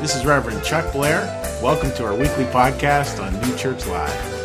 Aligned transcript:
This 0.00 0.14
is 0.14 0.26
Reverend 0.26 0.62
Chuck 0.62 0.92
Blair. 0.92 1.22
Welcome 1.62 1.90
to 1.92 2.04
our 2.04 2.14
weekly 2.14 2.44
podcast 2.44 3.20
on 3.20 3.32
New 3.40 3.56
Church 3.56 3.86
Live. 3.86 4.35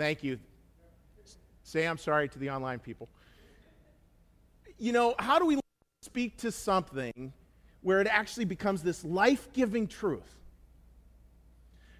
Thank 0.00 0.24
you. 0.24 0.38
Say 1.62 1.86
I'm 1.86 1.98
sorry 1.98 2.26
to 2.30 2.38
the 2.38 2.48
online 2.48 2.78
people. 2.78 3.10
You 4.78 4.92
know, 4.92 5.14
how 5.18 5.38
do 5.38 5.44
we 5.44 5.60
speak 6.00 6.38
to 6.38 6.50
something 6.50 7.34
where 7.82 8.00
it 8.00 8.06
actually 8.06 8.46
becomes 8.46 8.82
this 8.82 9.04
life 9.04 9.52
giving 9.52 9.86
truth? 9.86 10.38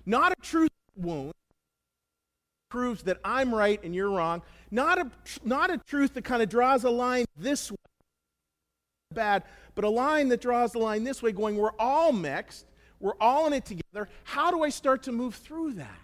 Not 0.07 0.33
a 0.33 0.37
truth 0.41 0.71
wound 0.97 1.33
proves 2.71 3.03
that 3.03 3.19
I'm 3.23 3.55
right 3.55 3.79
and 3.85 3.95
you're 3.95 4.09
wrong. 4.09 4.41
Not 4.71 4.99
a, 4.99 5.11
not 5.45 5.71
a 5.71 5.77
truth 5.77 6.15
that 6.15 6.25
kind 6.25 6.43
of 6.43 6.49
draws 6.49 6.85
a 6.85 6.91
line 6.91 7.27
this 7.37 7.71
way, 7.71 7.77
bad, 9.13 9.45
but 9.75 9.85
a 9.85 9.91
line 9.91 10.29
that 10.29 10.41
draws 10.41 10.73
the 10.73 10.79
line 10.79 11.05
this 11.05 11.23
way, 11.23 11.33
going, 11.33 11.59
we're 11.59 11.77
all 11.79 12.13
mixed, 12.13 12.65
we're 12.99 13.19
all 13.21 13.47
in 13.47 13.53
it 13.53 13.67
together. 13.67 14.09
How 14.25 14.51
do 14.51 14.63
I 14.63 14.71
start 14.71 15.03
to 15.03 15.13
move 15.13 15.35
through 15.35 15.75
that? 15.75 15.99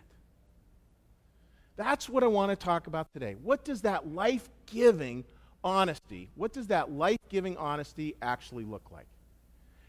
That's 1.77 2.09
what 2.09 2.23
I 2.23 2.27
want 2.27 2.51
to 2.51 2.57
talk 2.57 2.87
about 2.87 3.13
today. 3.13 3.37
What 3.43 3.65
does 3.65 3.83
that 3.83 4.15
life 4.15 4.49
giving 4.67 5.25
honesty, 5.67 6.31
what 6.37 6.53
does 6.53 6.69
that 6.69 6.93
life 6.93 7.19
giving 7.29 7.57
honesty 7.57 8.15
actually 8.23 8.65
look 8.65 8.93
like? 8.93 9.07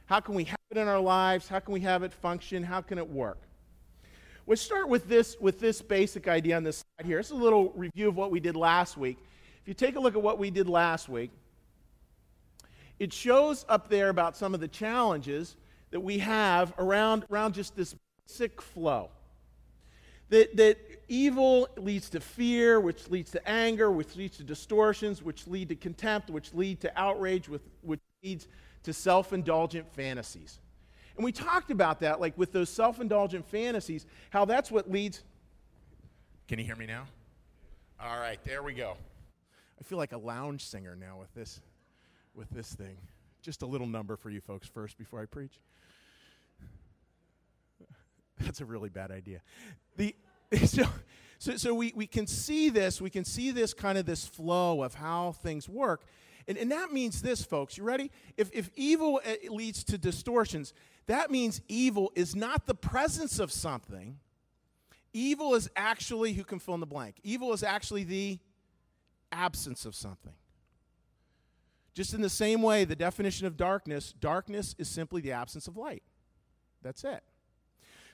How 0.08 0.20
can 0.20 0.34
we 0.34 0.46
have 0.46 0.58
it 0.72 0.78
in 0.78 0.88
our 0.88 1.00
lives? 1.00 1.48
How 1.48 1.60
can 1.60 1.72
we 1.72 1.82
have 1.82 2.02
it 2.02 2.12
function? 2.12 2.64
How 2.64 2.82
can 2.82 2.98
it 2.98 3.08
work? 3.08 3.38
Let's 4.48 4.62
start 4.62 4.90
with 4.90 5.08
this, 5.08 5.38
with 5.40 5.60
this 5.60 5.82
basic 5.82 6.28
idea 6.28 6.56
on 6.58 6.64
this 6.64 6.84
slide 6.98 7.06
here. 7.06 7.20
It's 7.20 7.30
a 7.30 7.36
little 7.36 7.72
review 7.76 8.08
of 8.08 8.16
what 8.16 8.32
we 8.32 8.40
did 8.40 8.56
last 8.56 8.98
week. 8.98 9.18
If 9.62 9.68
you 9.68 9.74
take 9.74 9.98
a 9.98 10.00
look 10.00 10.16
at 10.16 10.22
what 10.22 10.40
we 10.40 10.50
did 10.50 10.68
last 10.68 11.10
week, 11.10 11.30
it 12.98 13.14
shows 13.14 13.66
up 13.70 13.90
there 13.90 14.10
about 14.10 14.36
some 14.36 14.56
of 14.56 14.60
the 14.60 14.68
challenges 14.68 15.58
that 15.92 16.00
we 16.00 16.18
have 16.20 16.74
around, 16.80 17.26
around 17.30 17.54
just 17.54 17.76
this 17.76 17.94
basic 18.26 18.62
flow. 18.62 19.12
That, 20.30 20.58
that 20.58 20.78
evil 21.08 21.70
leads 21.78 22.09
to 22.09 22.20
fear, 22.20 22.80
which 22.80 23.09
leads 23.09 23.31
to 23.31 23.47
anger, 23.47 23.89
which 23.89 24.16
leads 24.16 24.38
to 24.38 24.44
distortions, 24.44 25.23
which 25.23 25.47
lead 25.47 25.70
to 25.70 25.75
contempt, 25.75 26.30
which 26.30 26.53
lead 26.53 26.81
to 26.81 27.00
outrage, 27.00 27.47
which, 27.47 27.61
leads 28.23 28.48
to 28.83 28.94
self 28.94 29.31
indulgent 29.31 29.92
fantasies. 29.94 30.59
And 31.16 31.23
we 31.23 31.31
talked 31.31 31.72
about 31.72 32.00
that, 32.02 32.20
like 32.20 32.38
with 32.38 32.52
those 32.52 32.70
self 32.70 33.00
indulgent 33.00 33.48
fantasies, 33.48 34.05
how 34.31 34.45
that's 34.45 34.72
what 34.72 34.89
leads. 34.92 35.23
Can 36.48 36.59
you 36.59 36.66
hear 36.66 36.75
me 36.75 36.86
now? 36.86 37.05
All 38.00 38.20
right, 38.20 38.39
there 38.43 38.64
we 38.64 38.73
go. 38.73 38.95
I 39.80 39.83
feel 39.83 39.98
like 39.98 40.11
a 40.11 40.17
lounge 40.17 40.66
singer 40.66 40.95
now 40.95 41.17
with 41.20 41.33
this, 41.33 41.61
with 42.33 42.49
this 42.49 42.73
thing. 42.73 42.98
Just 43.42 43.61
a 43.61 43.66
little 43.66 43.87
number 43.87 44.16
for 44.16 44.30
you 44.30 44.42
folks 44.42 44.67
first 44.67 44.98
before 44.98 45.21
I 45.21 45.26
preach. 45.26 45.60
That's 48.42 48.61
a 48.61 48.65
really 48.65 48.89
bad 48.89 49.11
idea. 49.11 49.42
The, 49.95 50.15
so, 50.65 50.86
so, 51.39 51.58
so 51.58 51.73
we, 51.73 51.93
we 51.95 52.08
can 52.08 52.27
see 52.27 52.70
this, 52.70 53.02
we 53.02 53.09
can 53.09 53.25
see 53.25 53.52
this 53.52 53.73
kind 53.73 53.98
of 53.98 54.05
this 54.05 54.25
flow 54.25 54.83
of 54.83 54.95
how 54.95 55.33
things 55.33 55.67
work. 55.67 56.05
And, 56.48 56.58
and 56.58 56.71
that 56.71 56.92
means 56.93 57.21
this, 57.21 57.43
folks. 57.43 57.77
You 57.77 57.83
ready? 57.83 58.11
If, 58.37 58.49
if 58.53 58.70
evil 58.75 59.20
uh, 59.25 59.52
leads 59.53 59.83
to 59.86 59.98
distortions, 59.98 60.73
that 61.08 61.30
means 61.30 61.61
evil 61.67 62.11
is 62.15 62.36
not 62.36 62.65
the 62.65 62.75
presence 62.75 63.39
of 63.39 63.52
something. 63.52 64.20
Evil 65.14 65.55
is 65.55 65.69
actually, 65.75 66.33
who 66.33 66.43
can 66.43 66.59
fill 66.59 66.75
in 66.75 66.80
the 66.80 66.86
blank? 66.86 67.15
Evil 67.23 67.52
is 67.54 67.64
actually 67.64 68.04
the 68.04 68.39
absence 69.31 69.86
of 69.86 69.95
something. 69.95 70.33
Just 71.93 72.14
in 72.14 72.21
the 72.21 72.30
same 72.30 72.61
way, 72.61 72.86
the 72.86 72.95
definition 72.95 73.48
of 73.48 73.58
darkness, 73.58 74.14
darkness 74.19 74.75
is 74.77 74.87
simply 74.87 75.19
the 75.19 75.31
absence 75.31 75.67
of 75.67 75.77
light. 75.77 76.04
That's 76.83 77.04
it. 77.04 77.23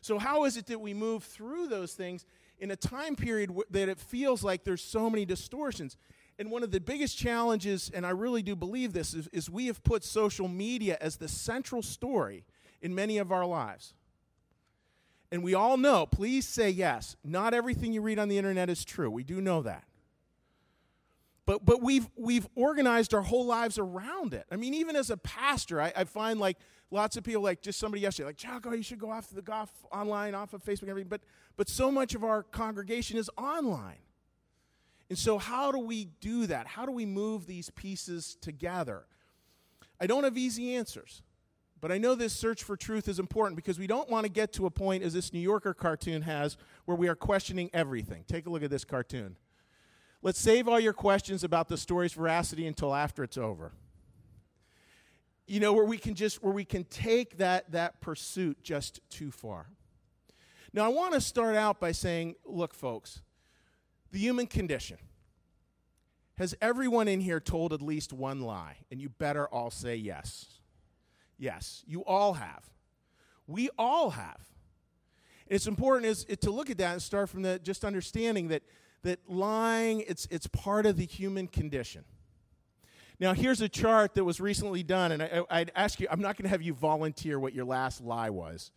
So, 0.03 0.19
how 0.19 0.43
is 0.43 0.57
it 0.57 0.65
that 0.65 0.81
we 0.81 0.93
move 0.93 1.23
through 1.23 1.67
those 1.67 1.93
things 1.93 2.25
in 2.59 2.71
a 2.71 2.75
time 2.75 3.15
period 3.15 3.47
w- 3.47 3.65
that 3.71 3.87
it 3.87 3.97
feels 3.97 4.43
like 4.43 4.65
there's 4.65 4.83
so 4.83 5.09
many 5.09 5.23
distortions? 5.23 5.95
And 6.37 6.51
one 6.51 6.61
of 6.61 6.71
the 6.71 6.81
biggest 6.81 7.17
challenges, 7.17 7.89
and 7.93 8.05
I 8.05 8.09
really 8.09 8.41
do 8.41 8.53
believe 8.53 8.91
this, 8.91 9.13
is, 9.13 9.29
is 9.29 9.49
we 9.49 9.67
have 9.67 9.81
put 9.81 10.03
social 10.03 10.49
media 10.49 10.97
as 10.99 11.15
the 11.15 11.29
central 11.29 11.81
story 11.81 12.43
in 12.81 12.93
many 12.93 13.17
of 13.17 13.31
our 13.31 13.45
lives. 13.45 13.93
And 15.31 15.41
we 15.41 15.53
all 15.53 15.77
know, 15.77 16.05
please 16.05 16.45
say 16.45 16.69
yes, 16.69 17.15
not 17.23 17.53
everything 17.53 17.93
you 17.93 18.01
read 18.01 18.19
on 18.19 18.27
the 18.27 18.37
internet 18.37 18.69
is 18.69 18.83
true. 18.83 19.09
We 19.09 19.23
do 19.23 19.39
know 19.39 19.61
that. 19.61 19.85
But, 21.45 21.63
but 21.63 21.81
we've, 21.81 22.09
we've 22.17 22.47
organized 22.55 23.13
our 23.13 23.21
whole 23.21 23.45
lives 23.45 23.79
around 23.79 24.33
it. 24.33 24.45
I 24.51 24.57
mean, 24.57 24.73
even 24.73 24.97
as 24.97 25.09
a 25.09 25.17
pastor, 25.17 25.79
I, 25.81 25.93
I 25.95 26.03
find 26.03 26.41
like 26.41 26.57
lots 26.91 27.17
of 27.17 27.23
people, 27.23 27.41
like 27.41 27.61
just 27.61 27.79
somebody 27.79 28.01
yesterday, 28.01 28.27
like, 28.27 28.37
Chaco, 28.37 28.71
you 28.73 28.83
should 28.83 28.99
go 28.99 29.11
off 29.11 29.29
the 29.29 29.41
golf 29.41 29.69
online, 29.91 30.35
off 30.35 30.53
of 30.53 30.63
Facebook, 30.63 30.89
everything. 30.89 31.09
But, 31.09 31.21
but 31.57 31.69
so 31.69 31.91
much 31.91 32.15
of 32.15 32.23
our 32.23 32.43
congregation 32.43 33.17
is 33.17 33.29
online. 33.37 33.97
And 35.09 35.17
so, 35.17 35.37
how 35.37 35.71
do 35.71 35.79
we 35.79 36.05
do 36.21 36.47
that? 36.47 36.67
How 36.67 36.85
do 36.85 36.91
we 36.91 37.05
move 37.05 37.45
these 37.45 37.69
pieces 37.71 38.37
together? 38.41 39.05
I 39.99 40.07
don't 40.07 40.23
have 40.23 40.37
easy 40.37 40.75
answers, 40.75 41.21
but 41.79 41.91
I 41.91 41.97
know 41.97 42.15
this 42.15 42.33
search 42.33 42.63
for 42.63 42.75
truth 42.75 43.07
is 43.07 43.19
important 43.19 43.55
because 43.55 43.77
we 43.77 43.87
don't 43.87 44.09
want 44.09 44.25
to 44.25 44.31
get 44.31 44.53
to 44.53 44.65
a 44.65 44.71
point, 44.71 45.03
as 45.03 45.13
this 45.13 45.31
New 45.33 45.39
Yorker 45.39 45.73
cartoon 45.73 46.23
has, 46.23 46.57
where 46.85 46.97
we 46.97 47.07
are 47.07 47.15
questioning 47.15 47.69
everything. 47.73 48.23
Take 48.27 48.45
a 48.47 48.49
look 48.49 48.63
at 48.63 48.69
this 48.69 48.85
cartoon. 48.85 49.37
Let's 50.21 50.39
save 50.39 50.67
all 50.67 50.79
your 50.79 50.93
questions 50.93 51.43
about 51.43 51.67
the 51.67 51.77
story's 51.77 52.13
veracity 52.13 52.65
until 52.65 52.95
after 52.95 53.23
it's 53.23 53.37
over. 53.37 53.73
You 55.45 55.59
know, 55.59 55.73
where 55.73 55.85
we 55.85 55.97
can 55.97 56.15
just 56.15 56.41
where 56.41 56.53
we 56.53 56.65
can 56.65 56.85
take 56.85 57.37
that 57.37 57.71
that 57.71 57.99
pursuit 58.01 58.63
just 58.63 58.99
too 59.09 59.31
far. 59.31 59.67
Now, 60.73 60.85
I 60.85 60.87
want 60.87 61.13
to 61.13 61.21
start 61.21 61.55
out 61.55 61.79
by 61.79 61.91
saying, 61.91 62.35
look, 62.45 62.73
folks, 62.73 63.21
the 64.11 64.19
human 64.19 64.47
condition. 64.47 64.97
Has 66.37 66.55
everyone 66.61 67.07
in 67.07 67.21
here 67.21 67.39
told 67.39 67.73
at 67.73 67.81
least 67.81 68.11
one 68.11 68.41
lie? 68.41 68.77
And 68.89 68.99
you 68.99 69.09
better 69.09 69.47
all 69.47 69.69
say 69.69 69.95
yes. 69.95 70.47
Yes, 71.37 71.83
you 71.85 72.03
all 72.05 72.33
have. 72.33 72.63
We 73.45 73.69
all 73.77 74.11
have. 74.11 74.47
And 75.47 75.55
it's 75.55 75.67
important 75.67 76.05
is 76.05 76.25
to 76.25 76.51
look 76.51 76.69
at 76.69 76.77
that 76.79 76.93
and 76.93 77.01
start 77.01 77.29
from 77.29 77.41
the 77.43 77.59
just 77.59 77.83
understanding 77.83 78.47
that 78.47 78.63
that 79.03 79.19
lying 79.27 80.01
it's 80.07 80.27
it's 80.31 80.47
part 80.47 80.85
of 80.85 80.97
the 80.97 81.05
human 81.05 81.47
condition. 81.47 82.05
Now 83.19 83.33
here's 83.33 83.61
a 83.61 83.69
chart 83.69 84.15
that 84.15 84.23
was 84.23 84.41
recently 84.41 84.83
done, 84.83 85.11
and 85.11 85.23
I, 85.23 85.43
I'd 85.49 85.71
ask 85.75 85.99
you. 85.99 86.07
I'm 86.09 86.21
not 86.21 86.37
going 86.37 86.43
to 86.43 86.49
have 86.49 86.61
you 86.61 86.73
volunteer 86.73 87.39
what 87.39 87.53
your 87.53 87.65
last 87.65 88.01
lie 88.01 88.29
was, 88.29 88.71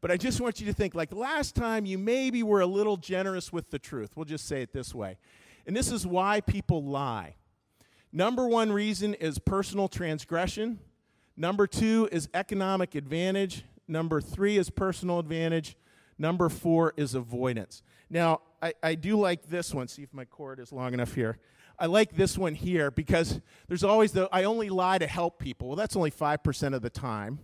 but 0.00 0.10
I 0.10 0.16
just 0.16 0.40
want 0.40 0.60
you 0.60 0.66
to 0.66 0.72
think 0.72 0.94
like 0.94 1.12
last 1.12 1.54
time 1.54 1.86
you 1.86 1.98
maybe 1.98 2.42
were 2.42 2.60
a 2.60 2.66
little 2.66 2.96
generous 2.96 3.52
with 3.52 3.70
the 3.70 3.78
truth. 3.78 4.16
We'll 4.16 4.24
just 4.24 4.46
say 4.46 4.62
it 4.62 4.72
this 4.72 4.94
way, 4.94 5.18
and 5.66 5.76
this 5.76 5.92
is 5.92 6.06
why 6.06 6.40
people 6.40 6.84
lie. 6.84 7.36
Number 8.12 8.46
one 8.46 8.72
reason 8.72 9.14
is 9.14 9.38
personal 9.38 9.88
transgression. 9.88 10.80
Number 11.36 11.66
two 11.66 12.08
is 12.12 12.28
economic 12.34 12.94
advantage. 12.94 13.64
Number 13.88 14.20
three 14.20 14.58
is 14.58 14.68
personal 14.68 15.18
advantage. 15.18 15.76
Number 16.18 16.48
four 16.48 16.92
is 16.96 17.14
avoidance. 17.14 17.82
Now, 18.10 18.40
I, 18.60 18.74
I 18.82 18.94
do 18.94 19.18
like 19.18 19.48
this 19.48 19.72
one. 19.72 19.88
See 19.88 20.02
if 20.02 20.12
my 20.12 20.26
cord 20.26 20.60
is 20.60 20.72
long 20.72 20.92
enough 20.92 21.14
here. 21.14 21.38
I 21.78 21.86
like 21.86 22.14
this 22.14 22.38
one 22.38 22.54
here 22.54 22.90
because 22.90 23.40
there's 23.68 23.84
always 23.84 24.12
the 24.12 24.28
I 24.32 24.44
only 24.44 24.68
lie 24.68 24.98
to 24.98 25.06
help 25.06 25.38
people. 25.38 25.68
Well, 25.68 25.76
that's 25.76 25.96
only 25.96 26.10
5% 26.10 26.74
of 26.74 26.82
the 26.82 26.90
time. 26.90 27.40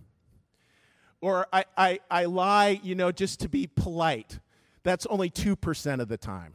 Or 1.21 1.47
I, 1.51 1.65
I, 1.77 1.99
I 2.09 2.25
lie, 2.25 2.79
you 2.81 2.95
know, 2.95 3.11
just 3.11 3.41
to 3.41 3.49
be 3.49 3.67
polite. 3.67 4.39
That's 4.83 5.05
only 5.07 5.29
2% 5.29 5.99
of 5.99 6.07
the 6.07 6.17
time. 6.17 6.53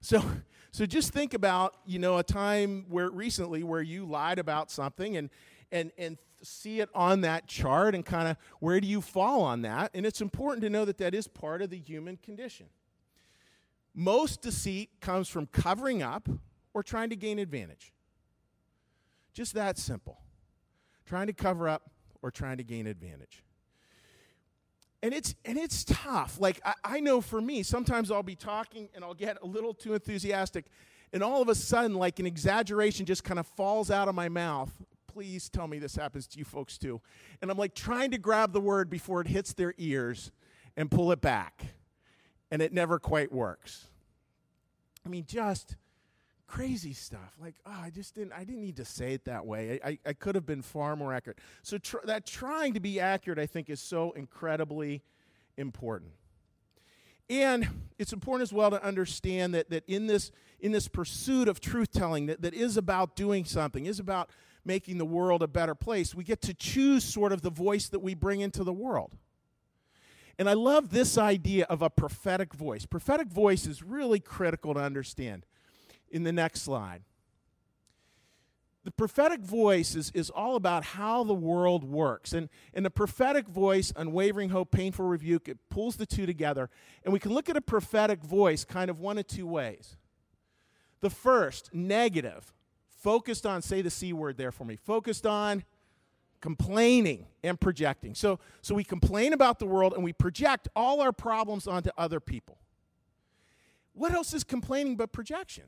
So, 0.00 0.22
so 0.70 0.84
just 0.84 1.12
think 1.12 1.32
about, 1.32 1.76
you 1.86 1.98
know, 1.98 2.18
a 2.18 2.22
time 2.22 2.84
where 2.88 3.08
recently 3.08 3.62
where 3.62 3.80
you 3.80 4.04
lied 4.04 4.38
about 4.38 4.70
something 4.70 5.16
and, 5.16 5.30
and, 5.72 5.92
and 5.96 6.18
see 6.42 6.80
it 6.80 6.90
on 6.94 7.22
that 7.22 7.46
chart 7.46 7.94
and 7.94 8.04
kind 8.04 8.28
of 8.28 8.36
where 8.60 8.80
do 8.80 8.86
you 8.86 9.00
fall 9.00 9.42
on 9.42 9.62
that. 9.62 9.90
And 9.94 10.04
it's 10.04 10.20
important 10.20 10.62
to 10.62 10.70
know 10.70 10.84
that 10.84 10.98
that 10.98 11.14
is 11.14 11.26
part 11.26 11.62
of 11.62 11.70
the 11.70 11.78
human 11.78 12.18
condition. 12.18 12.66
Most 13.94 14.42
deceit 14.42 14.90
comes 15.00 15.28
from 15.28 15.46
covering 15.46 16.02
up 16.02 16.28
or 16.74 16.82
trying 16.82 17.08
to 17.10 17.16
gain 17.16 17.38
advantage. 17.38 17.92
Just 19.32 19.54
that 19.54 19.78
simple. 19.78 20.18
Trying 21.06 21.28
to 21.28 21.32
cover 21.32 21.68
up 21.68 21.90
or 22.20 22.30
trying 22.30 22.58
to 22.58 22.64
gain 22.64 22.86
advantage. 22.86 23.42
And 25.02 25.12
it's 25.12 25.34
and 25.44 25.58
it's 25.58 25.84
tough. 25.84 26.40
Like 26.40 26.60
I, 26.64 26.74
I 26.82 27.00
know 27.00 27.20
for 27.20 27.40
me, 27.40 27.62
sometimes 27.62 28.10
I'll 28.10 28.22
be 28.22 28.36
talking 28.36 28.88
and 28.94 29.04
I'll 29.04 29.14
get 29.14 29.36
a 29.42 29.46
little 29.46 29.74
too 29.74 29.92
enthusiastic, 29.92 30.64
and 31.12 31.22
all 31.22 31.42
of 31.42 31.48
a 31.48 31.54
sudden, 31.54 31.94
like 31.94 32.18
an 32.18 32.26
exaggeration 32.26 33.04
just 33.04 33.22
kind 33.22 33.38
of 33.38 33.46
falls 33.46 33.90
out 33.90 34.08
of 34.08 34.14
my 34.14 34.28
mouth. 34.28 34.72
Please 35.06 35.48
tell 35.48 35.68
me 35.68 35.78
this 35.78 35.94
happens 35.94 36.26
to 36.28 36.38
you 36.38 36.44
folks 36.44 36.78
too. 36.78 37.00
And 37.42 37.50
I'm 37.50 37.58
like 37.58 37.74
trying 37.74 38.10
to 38.12 38.18
grab 38.18 38.52
the 38.52 38.60
word 38.60 38.88
before 38.88 39.20
it 39.20 39.28
hits 39.28 39.52
their 39.52 39.74
ears 39.78 40.32
and 40.76 40.90
pull 40.90 41.12
it 41.12 41.20
back. 41.20 41.66
And 42.50 42.62
it 42.62 42.72
never 42.72 42.98
quite 42.98 43.30
works. 43.30 43.86
I 45.04 45.08
mean, 45.08 45.24
just 45.28 45.76
crazy 46.54 46.92
stuff. 46.92 47.34
Like, 47.40 47.56
oh, 47.66 47.80
I 47.82 47.90
just 47.90 48.14
didn't, 48.14 48.32
I 48.32 48.44
didn't 48.44 48.60
need 48.60 48.76
to 48.76 48.84
say 48.84 49.12
it 49.12 49.24
that 49.24 49.44
way. 49.44 49.80
I, 49.82 49.88
I, 49.88 49.98
I 50.06 50.12
could 50.12 50.36
have 50.36 50.46
been 50.46 50.62
far 50.62 50.94
more 50.94 51.12
accurate. 51.12 51.40
So 51.64 51.78
tr- 51.78 52.04
that 52.04 52.26
trying 52.26 52.74
to 52.74 52.80
be 52.80 53.00
accurate, 53.00 53.40
I 53.40 53.46
think, 53.46 53.68
is 53.68 53.80
so 53.80 54.12
incredibly 54.12 55.02
important. 55.56 56.12
And 57.28 57.68
it's 57.98 58.12
important 58.12 58.42
as 58.42 58.52
well 58.52 58.70
to 58.70 58.80
understand 58.84 59.52
that, 59.54 59.68
that 59.70 59.82
in, 59.88 60.06
this, 60.06 60.30
in 60.60 60.70
this 60.70 60.86
pursuit 60.86 61.48
of 61.48 61.58
truth 61.58 61.90
telling 61.90 62.26
that, 62.26 62.42
that 62.42 62.54
is 62.54 62.76
about 62.76 63.16
doing 63.16 63.44
something, 63.44 63.86
is 63.86 63.98
about 63.98 64.30
making 64.64 64.98
the 64.98 65.04
world 65.04 65.42
a 65.42 65.48
better 65.48 65.74
place, 65.74 66.14
we 66.14 66.22
get 66.22 66.40
to 66.42 66.54
choose 66.54 67.02
sort 67.02 67.32
of 67.32 67.42
the 67.42 67.50
voice 67.50 67.88
that 67.88 67.98
we 67.98 68.14
bring 68.14 68.40
into 68.40 68.62
the 68.62 68.72
world. 68.72 69.16
And 70.38 70.48
I 70.48 70.52
love 70.52 70.90
this 70.90 71.18
idea 71.18 71.66
of 71.68 71.82
a 71.82 71.90
prophetic 71.90 72.54
voice. 72.54 72.86
Prophetic 72.86 73.26
voice 73.26 73.66
is 73.66 73.82
really 73.82 74.20
critical 74.20 74.72
to 74.74 74.80
understand 74.80 75.46
in 76.14 76.22
the 76.22 76.32
next 76.32 76.62
slide. 76.62 77.02
The 78.84 78.92
prophetic 78.92 79.40
voice 79.40 79.96
is, 79.96 80.12
is 80.14 80.30
all 80.30 80.56
about 80.56 80.84
how 80.84 81.24
the 81.24 81.34
world 81.34 81.82
works. 81.82 82.32
And, 82.32 82.48
and 82.72 82.84
the 82.84 82.90
prophetic 82.90 83.48
voice, 83.48 83.92
unwavering 83.96 84.50
hope, 84.50 84.70
painful 84.70 85.06
rebuke, 85.06 85.48
it 85.48 85.58
pulls 85.70 85.96
the 85.96 86.06
two 86.06 86.24
together. 86.24 86.70
And 87.02 87.12
we 87.12 87.18
can 87.18 87.32
look 87.32 87.48
at 87.48 87.56
a 87.56 87.62
prophetic 87.62 88.22
voice 88.22 88.64
kind 88.64 88.90
of 88.90 89.00
one 89.00 89.18
of 89.18 89.26
two 89.26 89.46
ways. 89.46 89.96
The 91.00 91.10
first, 91.10 91.74
negative, 91.74 92.52
focused 93.00 93.44
on, 93.44 93.60
say 93.60 93.82
the 93.82 93.90
C 93.90 94.12
word 94.12 94.36
there 94.36 94.52
for 94.52 94.64
me, 94.64 94.76
focused 94.76 95.26
on 95.26 95.64
complaining 96.40 97.26
and 97.42 97.58
projecting. 97.58 98.14
So, 98.14 98.38
so 98.60 98.74
we 98.74 98.84
complain 98.84 99.32
about 99.32 99.58
the 99.58 99.66
world 99.66 99.94
and 99.94 100.04
we 100.04 100.12
project 100.12 100.68
all 100.76 101.00
our 101.00 101.12
problems 101.12 101.66
onto 101.66 101.90
other 101.96 102.20
people. 102.20 102.58
What 103.94 104.12
else 104.12 104.34
is 104.34 104.44
complaining 104.44 104.96
but 104.96 105.10
projection? 105.10 105.64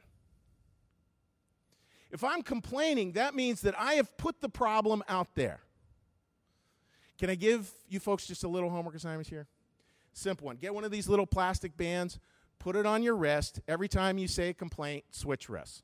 If 2.11 2.23
I'm 2.23 2.43
complaining, 2.43 3.13
that 3.13 3.35
means 3.35 3.63
that 3.63 3.79
I 3.79 3.95
have 3.95 4.17
put 4.17 4.41
the 4.41 4.49
problem 4.49 5.03
out 5.09 5.35
there. 5.35 5.61
Can 7.19 7.31
I 7.31 7.35
give 7.35 7.71
you 7.89 7.99
folks 7.99 8.27
just 8.27 8.45
a 8.45 8.49
little 8.49 8.71
homework 8.71 8.95
assignment 8.95 9.29
here? 9.29 9.47
Simple 10.13 10.47
one. 10.47 10.57
Get 10.57 10.75
one 10.75 10.85
of 10.85 10.91
these 10.91 11.09
little 11.09 11.27
plastic 11.27 11.77
bands, 11.77 12.19
put 12.59 12.77
it 12.77 12.87
on 12.87 13.03
your 13.03 13.17
wrist. 13.17 13.61
Every 13.67 13.89
time 13.89 14.19
you 14.19 14.29
say 14.29 14.51
a 14.51 14.55
complaint, 14.55 15.05
switch 15.11 15.49
wrists. 15.49 15.83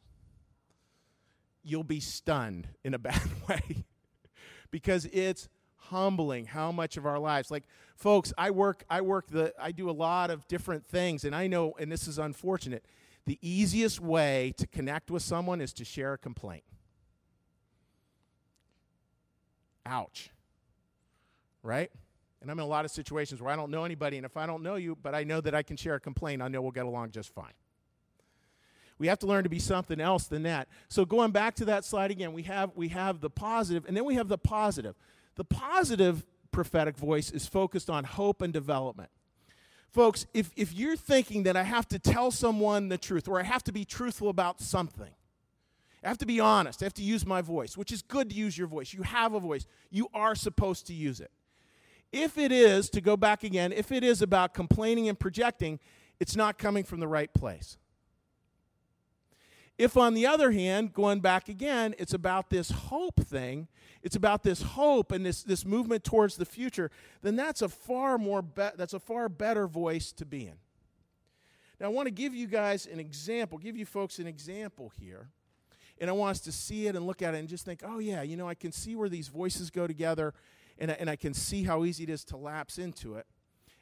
You'll 1.63 1.85
be 1.85 2.01
stunned 2.01 2.69
in 2.85 2.95
a 2.95 2.99
bad 2.99 3.23
way 3.49 3.85
because 4.71 5.07
it's 5.07 5.49
humbling 5.77 6.47
how 6.47 6.73
much 6.73 6.97
of 6.97 7.05
our 7.05 7.19
lives 7.19 7.51
like 7.51 7.65
folks 7.97 8.33
i 8.39 8.51
work 8.51 8.85
i 8.89 9.01
work 9.01 9.27
the 9.27 9.53
i 9.61 9.73
do 9.73 9.91
a 9.91 9.93
lot 9.93 10.31
of 10.31 10.47
different 10.47 10.87
things 10.87 11.25
and 11.25 11.35
i 11.35 11.49
know 11.49 11.75
and 11.79 11.91
this 11.91 12.07
is 12.07 12.19
unfortunate 12.19 12.85
the 13.27 13.39
easiest 13.41 14.01
way 14.01 14.55
to 14.57 14.67
connect 14.67 15.11
with 15.11 15.23
someone 15.23 15.61
is 15.61 15.73
to 15.75 15.85
share 15.85 16.15
a 16.15 16.19
complaint. 16.19 16.65
Ouch. 19.87 20.31
Right? 21.63 21.91
And 22.41 22.51
I'm 22.51 22.59
in 22.59 22.65
a 22.65 22.69
lot 22.69 22.85
of 22.85 22.91
situations 22.91 23.41
where 23.41 23.53
I 23.53 23.57
don't 23.57 23.71
know 23.71 23.85
anybody, 23.85 24.17
and 24.17 24.27
if 24.27 24.37
I 24.37 24.47
don't 24.47 24.63
know 24.63 24.75
you, 24.75 24.97
but 25.01 25.15
I 25.15 25.23
know 25.23 25.41
that 25.41 25.55
I 25.55 25.63
can 25.63 25.77
share 25.77 25.95
a 25.95 26.01
complaint, 26.01 26.43
I 26.43 26.49
know 26.49 26.61
we'll 26.61 26.73
get 26.73 26.87
along 26.87 27.13
just 27.13 27.33
fine. 27.33 27.53
We 28.99 29.07
have 29.07 29.19
to 29.21 29.27
learn 29.27 29.45
to 29.45 29.51
be 29.51 29.59
something 29.59 30.01
else 30.01 30.27
than 30.27 30.43
that. 30.45 30.69
So 30.89 31.05
going 31.05 31.31
back 31.31 31.55
to 31.57 31.65
that 31.67 31.85
slide 31.85 32.11
again, 32.11 32.33
we 32.33 32.43
have 32.45 32.71
we 32.77 32.89
have 32.89 33.21
the 33.21 33.31
positive, 33.31 33.85
and 33.87 33.97
then 33.97 34.05
we 34.05 34.15
have 34.15 34.29
the 34.29 34.39
positive. 34.39 34.95
The 35.35 35.45
positive 35.45 36.25
prophetic 36.53 36.97
voice 36.97 37.31
is 37.31 37.47
focused 37.47 37.89
on 37.91 38.05
hope 38.05 38.43
and 38.43 38.53
development. 38.53 39.11
Folks, 39.93 40.27
if, 40.33 40.51
if 40.57 40.73
you're 40.73 40.97
thinking 40.97 41.43
that 41.43 41.55
I 41.55 41.65
have 41.65 41.87
to 41.89 41.99
tell 41.99 42.31
someone 42.31 42.89
the 42.89 42.97
truth 42.97 43.29
or 43.29 43.39
I 43.39 43.43
have 43.43 43.63
to 43.65 43.73
be 43.73 43.85
truthful 43.85 44.31
about 44.31 44.61
something, 44.61 45.11
I 46.03 46.09
have 46.09 46.19
to 46.19 46.27
be 46.27 46.41
honest, 46.41 46.83
I 46.83 46.87
have 46.87 46.95
to 46.95 47.03
use 47.03 47.27
my 47.27 47.43
voice, 47.43 47.77
which 47.77 47.93
is 47.93 48.01
good 48.01 48.31
to 48.31 48.35
use 48.35 48.57
your 48.57 48.67
voice. 48.67 48.95
You 48.95 49.03
have 49.03 49.35
a 49.35 49.41
voice, 49.41 49.67
you 49.91 50.09
are 50.15 50.35
supposed 50.35 50.87
to 50.87 50.95
use 50.95 51.21
it. 51.21 51.31
If 52.11 52.39
it 52.39 52.53
is, 52.53 52.89
to 52.91 53.01
go 53.01 53.17
back 53.17 53.45
again, 53.45 53.73
if 53.73 53.93
it 53.93 54.03
is 54.03 54.23
about 54.23 54.55
complaining 54.55 55.09
and 55.09 55.19
projecting, 55.19 55.79
it's 56.19 56.37
not 56.37 56.59
coming 56.59 56.85
from 56.85 57.01
the 57.01 57.09
right 57.09 57.33
place. 57.33 57.77
If, 59.79 59.97
on 59.97 60.15
the 60.15 60.27
other 60.27 60.53
hand, 60.53 60.93
going 60.93 61.21
back 61.21 61.49
again, 61.49 61.95
it's 61.99 62.15
about 62.15 62.51
this 62.51 62.71
hope 62.71 63.21
thing, 63.25 63.69
it's 64.03 64.17
about 64.17 64.43
this 64.43 64.63
hope 64.63 65.13
and 65.13 65.25
this, 65.25 65.43
this 65.43 65.65
movement 65.65 66.05
towards 66.05 66.37
the 66.37 66.45
future, 66.45 66.91
then 67.23 67.37
that's 67.37 67.63
a 67.63 67.69
far 67.69 68.19
more 68.19 68.43
be- 68.43 68.69
that's 68.77 68.95
a 68.95 69.01
far 69.01 69.29
better 69.29 69.67
voice 69.67 70.13
to 70.13 70.27
be 70.27 70.47
in. 70.47 70.57
Now, 71.81 71.87
I 71.87 71.89
want 71.91 72.07
to 72.07 72.13
give 72.13 72.35
you 72.35 72.47
guys 72.47 72.87
an 72.87 73.01
example, 73.01 73.59
give 73.59 73.77
you 73.77 73.87
folks 73.87 74.19
an 74.19 74.27
example 74.27 74.93
here. 75.01 75.31
And 75.99 76.09
I 76.09 76.13
want 76.13 76.33
us 76.33 76.41
to 76.43 76.53
see 76.53 76.87
it 76.87 76.97
and 76.97 77.07
look 77.07 77.23
at 77.23 77.35
it 77.35 77.39
and 77.39 77.49
just 77.49 77.65
think, 77.65 77.83
oh, 77.85 77.99
yeah, 77.99 78.23
you 78.23 78.37
know, 78.37 78.49
I 78.49 78.55
can 78.55 78.73
see 78.73 78.95
where 78.95 79.09
these 79.09 79.29
voices 79.29 79.71
go 79.71 79.87
together 79.87 80.35
and 80.79 80.91
I, 80.91 80.95
and 80.95 81.11
I 81.11 81.17
can 81.17 81.35
see 81.35 81.65
how 81.65 81.85
easy 81.85 82.05
it 82.05 82.11
is 82.11 82.25
to 82.27 82.37
lapse 82.37 82.79
into 82.79 83.15
it. 83.15 83.27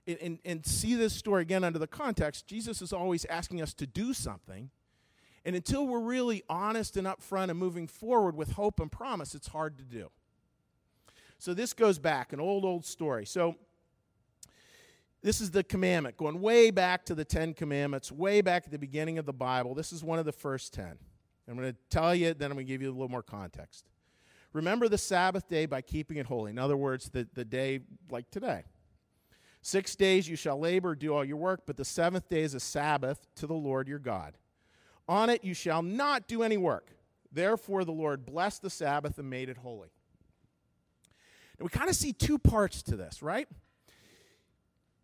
And, 0.07 0.19
and, 0.19 0.39
and 0.45 0.67
see 0.67 0.95
this 0.95 1.13
story 1.15 1.43
again 1.43 1.63
under 1.63 1.79
the 1.79 1.87
context. 1.87 2.47
Jesus 2.47 2.83
is 2.83 2.93
always 2.93 3.25
asking 3.27 3.63
us 3.63 3.75
to 3.75 3.87
do 3.87 4.13
something. 4.13 4.71
And 5.45 5.57
until 5.57 5.87
we're 5.87 6.01
really 6.01 6.43
honest 6.49 6.97
and 6.97 7.07
upfront 7.07 7.51
and 7.51 7.59
moving 7.59 7.87
forward 7.87 8.37
with 8.37 8.53
hope 8.53 8.79
and 8.79 8.93
promise, 8.93 9.35
it's 9.35 9.49
hard 9.49 9.79
to 9.79 9.85
do. 9.85 10.11
So 11.39 11.55
this 11.55 11.73
goes 11.73 11.99
back, 11.99 12.33
an 12.33 12.41
old, 12.41 12.65
old 12.65 12.85
story. 12.85 13.25
So 13.25 13.57
this 15.23 15.41
is 15.41 15.51
the 15.51 15.65
commandment, 15.65 16.17
going 16.17 16.41
way 16.41 16.71
back 16.71 17.05
to 17.07 17.15
the 17.15 17.25
Ten 17.25 17.55
Commandments, 17.55 18.13
way 18.13 18.43
back 18.43 18.65
at 18.67 18.71
the 18.71 18.79
beginning 18.79 19.19
of 19.19 19.25
the 19.25 19.33
Bible. 19.33 19.75
This 19.75 19.93
is 19.93 20.05
one 20.05 20.19
of 20.19 20.27
the 20.27 20.33
first 20.33 20.75
ten. 20.75 20.99
I'm 21.49 21.57
going 21.57 21.73
to 21.73 21.77
tell 21.89 22.15
you, 22.15 22.33
then 22.33 22.51
I'm 22.51 22.57
going 22.57 22.67
to 22.67 22.73
give 22.73 22.81
you 22.81 22.91
a 22.91 22.93
little 22.93 23.09
more 23.09 23.23
context. 23.23 23.89
Remember 24.53 24.89
the 24.89 24.99
Sabbath 24.99 25.49
day 25.49 25.67
by 25.67 25.81
keeping 25.81 26.17
it 26.17 26.27
holy. 26.27 26.51
In 26.51 26.59
other 26.59 26.77
words, 26.77 27.09
the, 27.09 27.27
the 27.35 27.45
day 27.45 27.81
like 28.11 28.31
today. 28.31 28.65
Six 29.63 29.97
days 29.97 30.29
you 30.29 30.37
shall 30.37 30.59
labor, 30.59 30.95
do 30.95 31.15
all 31.15 31.25
your 31.25 31.37
work, 31.37 31.63
but 31.67 31.77
the 31.77 31.85
seventh 31.85 32.29
day 32.29 32.43
is 32.43 32.55
a 32.55 32.61
Sabbath 32.61 33.27
to 33.37 33.47
the 33.47 33.55
Lord 33.55 33.89
your 33.89 33.99
God. 33.99 34.35
On 35.09 35.31
it 35.31 35.45
you 35.45 35.55
shall 35.55 35.83
not 35.83 36.29
do 36.29 36.43
any 36.43 36.57
work. 36.57 36.91
Therefore, 37.33 37.85
the 37.85 37.93
Lord 37.93 38.27
blessed 38.27 38.63
the 38.63 38.71
Sabbath 38.71 39.19
and 39.19 39.31
made 39.31 39.49
it 39.49 39.59
holy. 39.59 39.89
Now, 41.59 41.65
we 41.65 41.69
kind 41.69 41.89
of 41.89 41.97
see 41.97 42.13
two 42.13 42.39
parts 42.39 42.83
to 42.85 42.97
this, 42.97 43.23
right? 43.23 43.49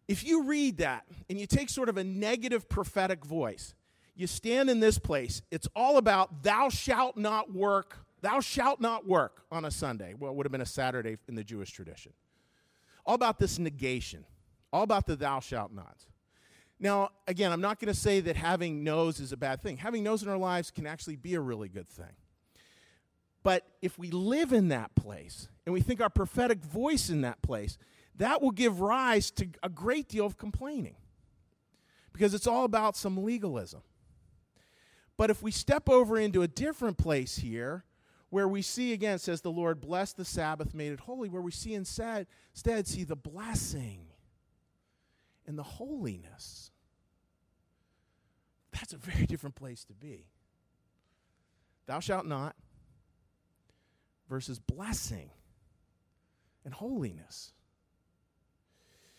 If 0.09 0.25
you 0.25 0.45
read 0.45 0.79
that 0.79 1.05
and 1.29 1.39
you 1.39 1.47
take 1.47 1.69
sort 1.69 1.89
of 1.89 1.97
a 1.97 2.05
negative 2.05 2.69
prophetic 2.69 3.25
voice, 3.25 3.75
you 4.15 4.27
stand 4.27 4.71
in 4.71 4.81
this 4.81 4.99
place, 4.99 5.43
it's 5.51 5.69
all 5.77 5.99
about 5.99 6.43
thou 6.43 6.69
shalt 6.69 7.17
not 7.17 7.53
work, 7.53 7.99
thou 8.23 8.41
shalt 8.41 8.81
not 8.81 9.07
work 9.07 9.43
on 9.53 9.65
a 9.65 9.71
Sunday. 9.71 10.15
Well, 10.19 10.31
it 10.33 10.37
would 10.37 10.47
have 10.47 10.53
been 10.53 10.61
a 10.61 10.67
Saturday 10.67 11.19
in 11.29 11.35
the 11.35 11.45
Jewish 11.45 11.71
tradition. 11.71 12.13
All 13.05 13.15
about 13.15 13.39
this 13.39 13.59
negation, 13.59 14.25
all 14.73 14.83
about 14.83 15.07
the 15.07 15.17
thou 15.17 15.41
shalt 15.41 15.73
nots. 15.73 16.07
Now, 16.79 17.11
again, 17.27 17.53
I'm 17.53 17.61
not 17.61 17.81
going 17.81 17.93
to 17.93 17.99
say 17.99 18.21
that 18.21 18.37
having 18.37 18.85
no's 18.85 19.19
is 19.19 19.33
a 19.33 19.37
bad 19.37 19.63
thing. 19.63 19.79
Having 19.79 20.05
no's 20.05 20.23
in 20.23 20.29
our 20.29 20.37
lives 20.37 20.71
can 20.71 20.87
actually 20.87 21.17
be 21.17 21.35
a 21.35 21.41
really 21.41 21.69
good 21.69 21.89
thing. 21.89 22.15
But 23.43 23.67
if 23.81 23.99
we 23.99 24.11
live 24.11 24.53
in 24.53 24.69
that 24.69 24.95
place 24.95 25.49
and 25.65 25.73
we 25.73 25.81
think 25.81 26.01
our 26.01 26.11
prophetic 26.11 26.63
voice 26.63 27.09
in 27.09 27.23
that 27.23 27.41
place, 27.43 27.79
that 28.17 28.43
will 28.43 28.51
give 28.51 28.81
rise 28.81 29.31
to 29.33 29.49
a 29.63 29.69
great 29.69 30.09
deal 30.09 30.27
of 30.27 30.37
complaining 30.37 30.97
because 32.13 32.35
it's 32.35 32.47
all 32.47 32.65
about 32.65 32.97
some 32.97 33.25
legalism. 33.25 33.83
But 35.17 35.31
if 35.31 35.43
we 35.43 35.51
step 35.51 35.89
over 35.89 36.19
into 36.19 36.43
a 36.43 36.49
different 36.49 36.99
place 36.99 37.37
here, 37.37 37.85
where 38.31 38.49
we 38.49 38.63
see 38.63 38.93
again, 38.93 39.19
says 39.19 39.41
the 39.41 39.51
Lord 39.51 39.81
blessed 39.81 40.17
the 40.17 40.25
Sabbath, 40.25 40.75
made 40.75 40.93
it 40.93 41.01
holy, 41.01 41.29
where 41.29 41.41
we 41.41 41.53
see 41.53 41.75
instead, 41.75 42.27
instead 42.53 42.87
see 42.87 43.05
the 43.05 43.17
blessing 43.17 44.06
and 45.47 45.59
the 45.59 45.63
holiness. 45.63 46.71
That's 48.73 48.93
a 48.93 48.99
very 48.99 49.27
different 49.27 49.55
place 49.55 49.85
to 49.85 49.95
be. 49.95 50.27
Thou 51.87 52.01
shalt 52.01 52.27
not 52.27 52.57
versus 54.29 54.59
blessing 54.59 55.31
and 56.65 56.75
holiness. 56.75 57.53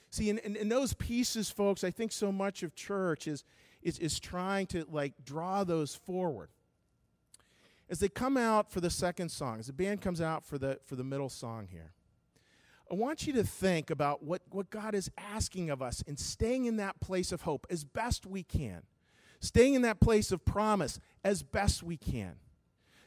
See, 0.10 0.29
in, 0.29 0.38
in, 0.39 0.55
in, 0.55 0.69
those 0.69 0.93
pieces, 0.93 1.50
folks, 1.50 1.84
I 1.84 1.91
think 1.91 2.12
so 2.12 2.31
much 2.31 2.63
of 2.63 2.75
church 2.75 3.27
is, 3.27 3.43
is, 3.81 4.00
is 4.00 4.19
trying 4.19 4.67
to 4.67 4.86
like 4.91 5.13
draw 5.24 5.63
those 5.63 5.96
forward. 5.96 6.50
As 7.89 8.00
they 8.00 8.10
come 8.10 8.36
out 8.36 8.69
for 8.69 8.81
the 8.81 8.89
second 8.89 9.29
song, 9.29 9.60
as 9.60 9.67
the 9.67 9.74
band 9.74 10.01
comes 10.01 10.19
out 10.19 10.46
for 10.46 10.57
the, 10.57 10.79
for 10.86 10.96
the 10.96 11.03
middle 11.03 11.29
song 11.29 11.67
here, 11.72 11.93
I 12.89 12.96
want 12.96 13.27
you 13.27 13.34
to 13.34 13.44
think 13.44 13.89
about 13.89 14.24
what, 14.24 14.41
what 14.50 14.70
God 14.70 14.96
is 14.96 15.12
asking 15.17 15.70
of 15.70 15.82
us 15.82 16.03
and 16.08 16.17
staying 16.17 16.65
in 16.65 16.77
that 16.77 17.00
place 17.00 17.32
of 17.32 17.41
hope 17.41 17.67
as 17.70 17.84
best 17.84 18.25
we 18.25 18.44
can, 18.44 18.84
staying 19.39 19.74
in 19.74 19.82
that 19.82 20.00
place 20.00 20.32
of 20.32 20.46
promise 20.46 21.00
as 21.24 21.44
best 21.44 21.84
we 21.84 21.98
can, 21.98 22.36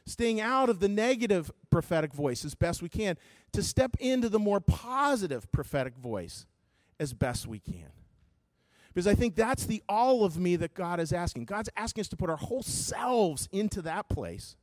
staying 0.05 0.39
out 0.39 0.69
of 0.69 0.79
the 0.79 0.87
negative 0.87 1.51
prophetic 1.69 2.13
voice 2.13 2.45
as 2.45 2.53
best 2.53 2.81
we 2.81 2.89
can, 2.89 3.17
to 3.53 3.63
step 3.63 3.95
into 3.99 4.29
the 4.29 4.39
more 4.39 4.59
positive 4.59 5.51
prophetic 5.51 5.95
voice 5.95 6.45
as 6.99 7.13
best 7.13 7.47
we 7.47 7.59
can. 7.59 7.91
Because 8.93 9.07
I 9.07 9.15
think 9.15 9.35
that's 9.35 9.65
the 9.65 9.81
all 9.87 10.25
of 10.25 10.37
me 10.37 10.57
that 10.57 10.73
God 10.73 10.99
is 10.99 11.13
asking. 11.13 11.45
God's 11.45 11.69
asking 11.77 12.01
us 12.01 12.07
to 12.09 12.17
put 12.17 12.29
our 12.29 12.37
whole 12.37 12.61
selves 12.61 13.47
into 13.51 13.81
that 13.83 14.09
place. 14.09 14.57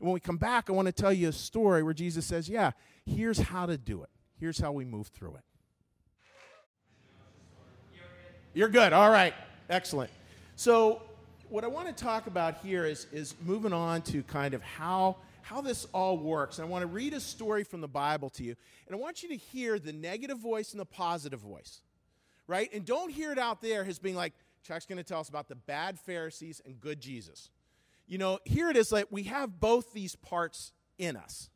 And 0.00 0.08
when 0.08 0.14
we 0.14 0.20
come 0.20 0.38
back, 0.38 0.68
I 0.68 0.72
want 0.72 0.86
to 0.86 0.92
tell 0.92 1.12
you 1.12 1.28
a 1.28 1.32
story 1.32 1.82
where 1.82 1.94
Jesus 1.94 2.26
says, 2.26 2.48
Yeah, 2.48 2.72
here's 3.06 3.38
how 3.38 3.66
to 3.66 3.78
do 3.78 4.02
it. 4.02 4.10
Here's 4.38 4.58
how 4.58 4.72
we 4.72 4.84
move 4.84 5.08
through 5.08 5.36
it. 5.36 5.44
You're 8.52 8.68
good. 8.68 8.92
All 8.92 9.10
right. 9.10 9.34
Excellent. 9.68 10.10
So, 10.54 11.02
what 11.48 11.64
I 11.64 11.66
want 11.66 11.88
to 11.88 12.04
talk 12.04 12.26
about 12.26 12.58
here 12.58 12.84
is, 12.84 13.06
is 13.12 13.34
moving 13.44 13.72
on 13.72 14.02
to 14.02 14.22
kind 14.22 14.54
of 14.54 14.62
how, 14.62 15.16
how 15.42 15.60
this 15.60 15.86
all 15.92 16.16
works. 16.16 16.58
And 16.58 16.66
I 16.66 16.70
want 16.70 16.82
to 16.82 16.86
read 16.86 17.14
a 17.14 17.20
story 17.20 17.64
from 17.64 17.80
the 17.80 17.88
Bible 17.88 18.30
to 18.30 18.44
you. 18.44 18.54
And 18.86 18.96
I 18.96 18.98
want 18.98 19.22
you 19.22 19.28
to 19.30 19.36
hear 19.36 19.78
the 19.78 19.92
negative 19.92 20.38
voice 20.38 20.72
and 20.72 20.80
the 20.80 20.86
positive 20.86 21.40
voice, 21.40 21.80
right? 22.46 22.72
And 22.72 22.84
don't 22.84 23.10
hear 23.10 23.32
it 23.32 23.38
out 23.38 23.60
there 23.60 23.84
as 23.84 23.98
being 23.98 24.16
like, 24.16 24.32
Chuck's 24.62 24.86
going 24.86 24.98
to 24.98 25.04
tell 25.04 25.20
us 25.20 25.28
about 25.28 25.48
the 25.48 25.56
bad 25.56 25.98
Pharisees 25.98 26.62
and 26.64 26.80
good 26.80 27.00
Jesus. 27.00 27.50
You 28.06 28.18
know, 28.18 28.38
here 28.44 28.70
it 28.70 28.76
is 28.76 28.92
like 28.92 29.06
we 29.10 29.24
have 29.24 29.60
both 29.60 29.92
these 29.92 30.16
parts 30.16 30.72
in 30.98 31.16
us. 31.16 31.50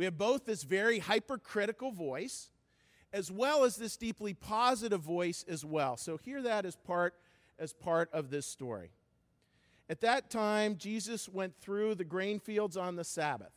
We 0.00 0.06
have 0.06 0.16
both 0.16 0.46
this 0.46 0.62
very 0.62 0.98
hypercritical 0.98 1.92
voice 1.92 2.48
as 3.12 3.30
well 3.30 3.64
as 3.64 3.76
this 3.76 3.98
deeply 3.98 4.32
positive 4.32 5.02
voice 5.02 5.44
as 5.46 5.62
well. 5.62 5.98
So 5.98 6.16
hear 6.16 6.40
that 6.40 6.64
as 6.64 6.74
part 6.74 7.12
as 7.58 7.74
part 7.74 8.08
of 8.10 8.30
this 8.30 8.46
story. 8.46 8.92
At 9.90 10.00
that 10.00 10.30
time, 10.30 10.78
Jesus 10.78 11.28
went 11.28 11.54
through 11.60 11.96
the 11.96 12.04
grain 12.04 12.38
fields 12.38 12.78
on 12.78 12.96
the 12.96 13.04
Sabbath. 13.04 13.52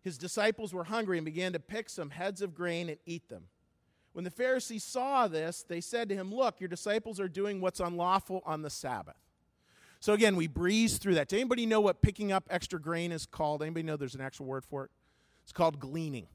His 0.00 0.16
disciples 0.16 0.72
were 0.72 0.84
hungry 0.84 1.18
and 1.18 1.26
began 1.26 1.52
to 1.52 1.60
pick 1.60 1.90
some 1.90 2.08
heads 2.08 2.40
of 2.40 2.54
grain 2.54 2.88
and 2.88 2.96
eat 3.04 3.28
them. 3.28 3.48
When 4.14 4.24
the 4.24 4.30
Pharisees 4.30 4.82
saw 4.82 5.28
this, 5.28 5.62
they 5.62 5.82
said 5.82 6.08
to 6.08 6.14
him, 6.14 6.34
Look, 6.34 6.58
your 6.58 6.68
disciples 6.68 7.20
are 7.20 7.28
doing 7.28 7.60
what's 7.60 7.80
unlawful 7.80 8.42
on 8.46 8.62
the 8.62 8.70
Sabbath. 8.70 9.23
So 10.04 10.12
again, 10.12 10.36
we 10.36 10.48
breeze 10.48 10.98
through 10.98 11.14
that. 11.14 11.28
Does 11.28 11.38
anybody 11.38 11.64
know 11.64 11.80
what 11.80 12.02
picking 12.02 12.30
up 12.30 12.44
extra 12.50 12.78
grain 12.78 13.10
is 13.10 13.24
called? 13.24 13.62
Anybody 13.62 13.84
know 13.84 13.96
there's 13.96 14.14
an 14.14 14.20
actual 14.20 14.44
word 14.44 14.62
for 14.62 14.84
it? 14.84 14.90
It's 15.44 15.52
called 15.52 15.80
gleaning. 15.80 16.26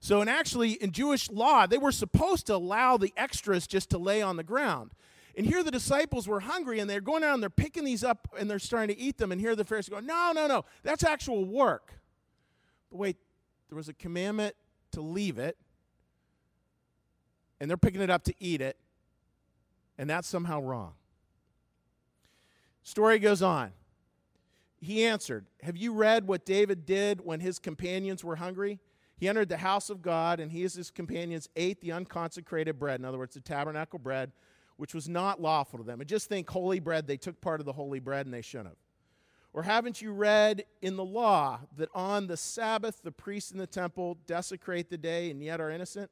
So, 0.00 0.20
and 0.20 0.28
actually, 0.28 0.72
in 0.72 0.92
Jewish 0.92 1.30
law, 1.30 1.66
they 1.66 1.78
were 1.78 1.90
supposed 1.90 2.48
to 2.48 2.54
allow 2.54 2.98
the 2.98 3.10
extras 3.16 3.66
just 3.66 3.88
to 3.90 3.98
lay 3.98 4.20
on 4.20 4.36
the 4.36 4.42
ground. 4.42 4.90
And 5.38 5.46
here 5.46 5.62
the 5.62 5.70
disciples 5.70 6.28
were 6.28 6.40
hungry 6.40 6.80
and 6.80 6.90
they're 6.90 7.00
going 7.00 7.24
out 7.24 7.32
and 7.32 7.42
they're 7.42 7.48
picking 7.48 7.84
these 7.84 8.04
up 8.04 8.28
and 8.38 8.50
they're 8.50 8.58
starting 8.58 8.94
to 8.94 9.00
eat 9.00 9.16
them. 9.16 9.32
And 9.32 9.40
here 9.40 9.56
the 9.56 9.64
Pharisees 9.64 9.88
go, 9.88 10.00
No, 10.00 10.32
no, 10.34 10.46
no, 10.46 10.66
that's 10.82 11.02
actual 11.02 11.46
work. 11.46 11.94
But 12.90 12.98
wait, 12.98 13.16
there 13.70 13.76
was 13.76 13.88
a 13.88 13.94
commandment 13.94 14.54
to 14.90 15.00
leave 15.00 15.38
it, 15.38 15.56
and 17.58 17.70
they're 17.70 17.78
picking 17.78 18.02
it 18.02 18.10
up 18.10 18.24
to 18.24 18.34
eat 18.38 18.60
it, 18.60 18.76
and 19.96 20.10
that's 20.10 20.28
somehow 20.28 20.60
wrong. 20.60 20.92
Story 22.82 23.18
goes 23.18 23.42
on. 23.42 23.72
He 24.80 25.04
answered, 25.04 25.46
Have 25.62 25.76
you 25.76 25.92
read 25.92 26.26
what 26.26 26.44
David 26.44 26.84
did 26.84 27.24
when 27.24 27.40
his 27.40 27.58
companions 27.58 28.24
were 28.24 28.36
hungry? 28.36 28.80
He 29.16 29.28
entered 29.28 29.48
the 29.48 29.58
house 29.58 29.88
of 29.88 30.02
God, 30.02 30.40
and 30.40 30.50
he 30.50 30.64
and 30.64 30.72
his 30.72 30.90
companions 30.90 31.48
ate 31.54 31.80
the 31.80 31.92
unconsecrated 31.92 32.80
bread, 32.80 32.98
in 32.98 33.06
other 33.06 33.18
words, 33.18 33.34
the 33.34 33.40
tabernacle 33.40 34.00
bread, 34.00 34.32
which 34.76 34.94
was 34.94 35.08
not 35.08 35.40
lawful 35.40 35.78
to 35.78 35.84
them. 35.84 36.00
And 36.00 36.10
just 36.10 36.28
think 36.28 36.50
holy 36.50 36.80
bread, 36.80 37.06
they 37.06 37.16
took 37.16 37.40
part 37.40 37.60
of 37.60 37.66
the 37.66 37.72
holy 37.72 38.00
bread 38.00 38.26
and 38.26 38.34
they 38.34 38.42
shouldn't 38.42 38.70
have. 38.70 38.76
Or 39.52 39.62
haven't 39.62 40.02
you 40.02 40.12
read 40.12 40.64
in 40.80 40.96
the 40.96 41.04
law 41.04 41.60
that 41.76 41.90
on 41.94 42.26
the 42.26 42.36
Sabbath 42.36 43.02
the 43.02 43.12
priests 43.12 43.52
in 43.52 43.58
the 43.58 43.66
temple 43.66 44.18
desecrate 44.26 44.90
the 44.90 44.98
day 44.98 45.30
and 45.30 45.40
yet 45.40 45.60
are 45.60 45.70
innocent? 45.70 46.10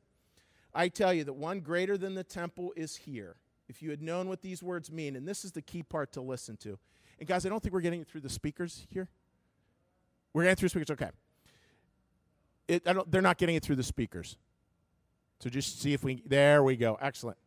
I 0.73 0.89
tell 0.89 1.13
you 1.13 1.25
that 1.25 1.33
one 1.33 1.61
greater 1.61 1.99
than 1.99 2.15
the 2.15 2.23
temple 2.23 2.73
is 2.77 2.95
here 2.95 3.37
if 3.71 3.81
you 3.81 3.91
had 3.91 4.03
known 4.03 4.29
what 4.29 4.43
these 4.43 4.63
words 4.63 4.91
mean, 4.91 5.15
and 5.15 5.27
this 5.27 5.45
is 5.45 5.53
the 5.53 5.63
key 5.63 5.85
part 5.85 6.13
to 6.13 6.21
listen 6.21 6.57
to. 6.59 6.77
And 7.21 7.29
guys, 7.29 7.47
I 7.47 7.49
don't 7.49 7.63
think 7.63 7.73
we're 7.73 7.81
getting 7.81 8.01
it 8.01 8.09
through 8.09 8.23
the 8.23 8.29
speakers 8.29 8.87
here. 8.91 9.09
We're 10.35 10.43
getting 10.43 10.57
through 10.57 10.71
speakers, 10.71 10.91
okay. 10.91 11.11
It, 12.67 12.85
they're 13.11 13.23
not 13.23 13.39
getting 13.39 13.55
it 13.55 13.63
through 13.63 13.77
the 13.77 13.85
speakers. 13.85 14.37
So 15.39 15.49
just 15.49 15.81
see 15.81 15.93
if 15.93 16.03
we, 16.03 16.23
there 16.27 16.63
we 16.63 16.77
go. 16.77 16.99
Excellent. 17.01 17.39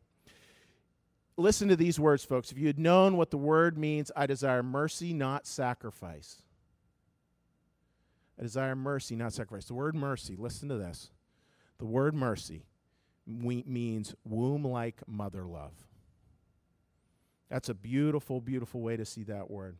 Listen 1.36 1.68
to 1.68 1.76
these 1.76 2.00
words, 2.00 2.24
folks. 2.24 2.50
If 2.50 2.58
you 2.58 2.68
had 2.68 2.78
known 2.78 3.16
what 3.16 3.30
the 3.30 3.38
word 3.38 3.76
means, 3.76 4.10
I 4.16 4.26
desire 4.26 4.62
mercy, 4.62 5.12
not 5.12 5.46
sacrifice. 5.46 6.42
I 8.38 8.42
desire 8.42 8.74
mercy, 8.74 9.14
not 9.14 9.32
sacrifice. 9.32 9.66
The 9.66 9.74
word 9.74 9.94
mercy, 9.94 10.36
listen 10.36 10.68
to 10.70 10.76
this. 10.76 11.10
The 11.78 11.86
word 11.86 12.14
mercy 12.14 12.64
means 13.26 14.14
womb 14.24 14.64
like 14.64 15.02
mother 15.06 15.44
love. 15.44 15.72
That's 17.48 17.68
a 17.68 17.74
beautiful, 17.74 18.40
beautiful 18.40 18.80
way 18.80 18.96
to 18.96 19.04
see 19.04 19.22
that 19.24 19.50
word. 19.50 19.76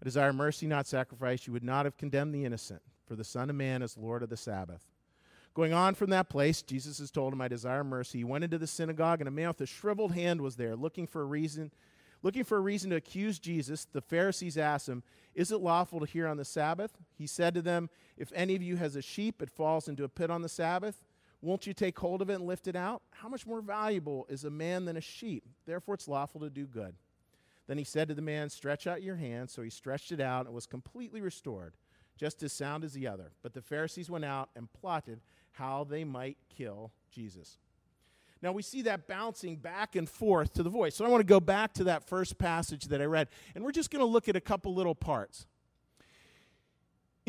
I 0.00 0.04
desire 0.04 0.32
mercy, 0.32 0.66
not 0.66 0.86
sacrifice. 0.86 1.46
You 1.46 1.52
would 1.52 1.64
not 1.64 1.84
have 1.84 1.96
condemned 1.96 2.34
the 2.34 2.44
innocent, 2.44 2.82
for 3.06 3.16
the 3.16 3.24
Son 3.24 3.50
of 3.50 3.56
Man 3.56 3.82
is 3.82 3.96
Lord 3.96 4.22
of 4.22 4.30
the 4.30 4.36
Sabbath. 4.36 4.86
Going 5.52 5.72
on 5.72 5.94
from 5.94 6.10
that 6.10 6.28
place, 6.28 6.62
Jesus 6.62 6.98
has 7.00 7.10
told 7.10 7.32
him, 7.32 7.40
I 7.40 7.48
desire 7.48 7.82
mercy. 7.82 8.18
He 8.18 8.24
went 8.24 8.44
into 8.44 8.58
the 8.58 8.66
synagogue, 8.66 9.20
and 9.20 9.28
a 9.28 9.32
man 9.32 9.48
with 9.48 9.60
a 9.60 9.66
shriveled 9.66 10.12
hand 10.12 10.40
was 10.40 10.56
there, 10.56 10.76
looking 10.76 11.06
for 11.06 11.22
a 11.22 11.26
reason. 11.26 11.72
Looking 12.22 12.44
for 12.44 12.58
a 12.58 12.60
reason 12.60 12.90
to 12.90 12.96
accuse 12.96 13.38
Jesus, 13.38 13.86
the 13.86 14.02
Pharisees 14.02 14.58
asked 14.58 14.88
him, 14.88 15.02
Is 15.34 15.50
it 15.50 15.60
lawful 15.60 16.00
to 16.00 16.06
hear 16.06 16.28
on 16.28 16.36
the 16.36 16.44
Sabbath? 16.44 16.92
He 17.16 17.26
said 17.26 17.54
to 17.54 17.62
them, 17.62 17.88
If 18.16 18.30
any 18.34 18.54
of 18.54 18.62
you 18.62 18.76
has 18.76 18.94
a 18.94 19.02
sheep, 19.02 19.40
it 19.40 19.50
falls 19.50 19.88
into 19.88 20.04
a 20.04 20.08
pit 20.08 20.30
on 20.30 20.42
the 20.42 20.48
Sabbath. 20.48 21.02
Won't 21.42 21.66
you 21.66 21.72
take 21.72 21.98
hold 21.98 22.20
of 22.20 22.28
it 22.28 22.34
and 22.34 22.46
lift 22.46 22.68
it 22.68 22.76
out? 22.76 23.02
How 23.12 23.28
much 23.28 23.46
more 23.46 23.62
valuable 23.62 24.26
is 24.28 24.44
a 24.44 24.50
man 24.50 24.84
than 24.84 24.96
a 24.96 25.00
sheep? 25.00 25.44
Therefore, 25.66 25.94
it's 25.94 26.08
lawful 26.08 26.40
to 26.42 26.50
do 26.50 26.66
good. 26.66 26.94
Then 27.66 27.78
he 27.78 27.84
said 27.84 28.08
to 28.08 28.14
the 28.14 28.22
man, 28.22 28.50
Stretch 28.50 28.86
out 28.86 29.02
your 29.02 29.16
hand. 29.16 29.48
So 29.48 29.62
he 29.62 29.70
stretched 29.70 30.12
it 30.12 30.20
out 30.20 30.46
and 30.46 30.54
was 30.54 30.66
completely 30.66 31.20
restored, 31.20 31.74
just 32.18 32.42
as 32.42 32.52
sound 32.52 32.84
as 32.84 32.92
the 32.92 33.06
other. 33.06 33.32
But 33.42 33.54
the 33.54 33.62
Pharisees 33.62 34.10
went 34.10 34.24
out 34.24 34.50
and 34.54 34.70
plotted 34.72 35.20
how 35.52 35.84
they 35.84 36.04
might 36.04 36.36
kill 36.54 36.92
Jesus. 37.10 37.58
Now 38.42 38.52
we 38.52 38.62
see 38.62 38.82
that 38.82 39.06
bouncing 39.06 39.56
back 39.56 39.96
and 39.96 40.08
forth 40.08 40.52
to 40.54 40.62
the 40.62 40.70
voice. 40.70 40.96
So 40.96 41.04
I 41.04 41.08
want 41.08 41.20
to 41.20 41.26
go 41.26 41.40
back 41.40 41.74
to 41.74 41.84
that 41.84 42.08
first 42.08 42.38
passage 42.38 42.86
that 42.86 43.00
I 43.00 43.04
read, 43.04 43.28
and 43.54 43.62
we're 43.62 43.72
just 43.72 43.90
going 43.90 44.00
to 44.00 44.10
look 44.10 44.28
at 44.28 44.36
a 44.36 44.40
couple 44.40 44.74
little 44.74 44.94
parts. 44.94 45.46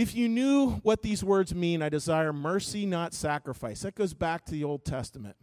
If 0.02 0.16
you 0.16 0.28
knew 0.28 0.80
what 0.82 1.04
these 1.04 1.24
words 1.24 1.54
mean, 1.54 1.84
I 1.84 1.90
desire 1.90 2.34
mercy, 2.34 2.88
not 2.88 3.14
sacrifice. 3.14 3.82
That 3.82 3.94
goes 3.94 4.16
back 4.16 4.46
to 4.46 4.52
the 4.52 4.64
Old 4.64 4.84
Testament. 4.84 5.36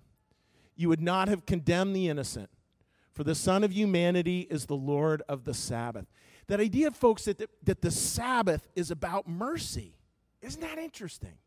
You 0.75 0.89
would 0.89 1.01
not 1.01 1.29
have 1.29 1.47
condemned 1.47 1.95
the 1.95 2.09
innocent. 2.09 2.51
For 3.13 3.23
the 3.23 3.37
Son 3.37 3.63
of 3.63 3.73
Humanity 3.73 4.49
is 4.51 4.67
the 4.67 4.75
Lord 4.75 5.23
of 5.29 5.45
the 5.45 5.55
Sabbath. 5.55 6.07
That 6.49 6.59
idea, 6.59 6.91
folks, 6.91 7.27
that 7.27 7.39
the, 7.39 7.49
that 7.63 7.83
the 7.83 7.93
Sabbath 7.93 8.67
is 8.75 8.91
about 8.91 9.29
mercy. 9.29 9.95
Isn't 10.43 10.63
that 10.63 10.79
interesting? 10.79 11.39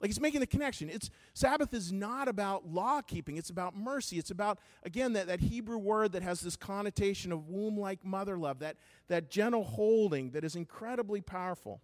Like 0.00 0.10
he's 0.10 0.20
making 0.20 0.38
the 0.38 0.46
connection. 0.46 0.88
It's 0.88 1.10
Sabbath 1.32 1.74
is 1.74 1.90
not 1.90 2.28
about 2.28 2.68
law 2.68 3.00
keeping, 3.00 3.36
it's 3.36 3.50
about 3.50 3.76
mercy. 3.76 4.16
It's 4.16 4.30
about, 4.30 4.60
again, 4.84 5.14
that, 5.14 5.26
that 5.26 5.40
Hebrew 5.40 5.78
word 5.78 6.12
that 6.12 6.22
has 6.22 6.40
this 6.40 6.54
connotation 6.54 7.32
of 7.32 7.48
womb 7.48 7.76
like 7.76 8.04
mother 8.04 8.38
love, 8.38 8.60
that, 8.60 8.76
that 9.08 9.28
gentle 9.28 9.64
holding 9.64 10.30
that 10.30 10.44
is 10.44 10.54
incredibly 10.54 11.20
powerful. 11.20 11.80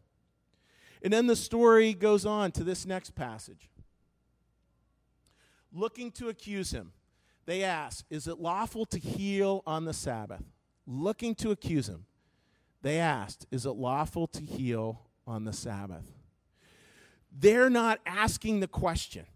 And 1.03 1.13
then 1.13 1.27
the 1.27 1.37
story 1.37 1.95
goes 1.95 2.27
on 2.27 2.53
to 2.53 2.65
this 2.65 2.85
next 2.85 3.15
passage. 3.15 3.71
Looking 5.73 6.11
to 6.13 6.29
accuse 6.29 6.73
him. 6.73 6.93
They 7.47 7.63
ask, 7.65 8.05
Is 8.11 8.27
it 8.27 8.39
lawful 8.39 8.87
to 8.87 8.99
heal 8.99 9.63
on 9.67 9.85
the 9.85 9.95
Sabbath? 9.95 10.45
Looking 10.87 11.35
to 11.37 11.51
accuse 11.51 11.89
him. 11.89 12.07
They 12.83 12.99
asked, 12.99 13.47
Is 13.51 13.67
it 13.67 13.71
lawful 13.71 14.27
to 14.29 14.43
heal 14.43 15.03
on 15.27 15.45
the 15.45 15.53
Sabbath? 15.53 16.07
They're 17.33 17.71
not 17.71 18.01
asking 18.05 18.61
the 18.61 18.69
question, 18.69 19.27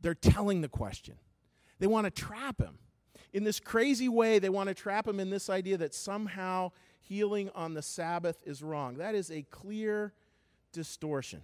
they're 0.00 0.14
telling 0.14 0.60
the 0.60 0.68
question. 0.68 1.16
They 1.78 1.86
want 1.86 2.06
to 2.06 2.10
trap 2.10 2.60
him. 2.60 2.78
In 3.32 3.44
this 3.44 3.60
crazy 3.60 4.08
way, 4.08 4.38
they 4.38 4.48
want 4.48 4.68
to 4.68 4.74
trap 4.74 5.06
him 5.06 5.20
in 5.20 5.28
this 5.28 5.50
idea 5.50 5.76
that 5.76 5.94
somehow 5.94 6.72
healing 7.02 7.50
on 7.54 7.74
the 7.74 7.82
Sabbath 7.82 8.42
is 8.46 8.62
wrong. 8.62 8.96
That 8.96 9.14
is 9.14 9.30
a 9.30 9.42
clear 9.42 10.14
distortion. 10.76 11.40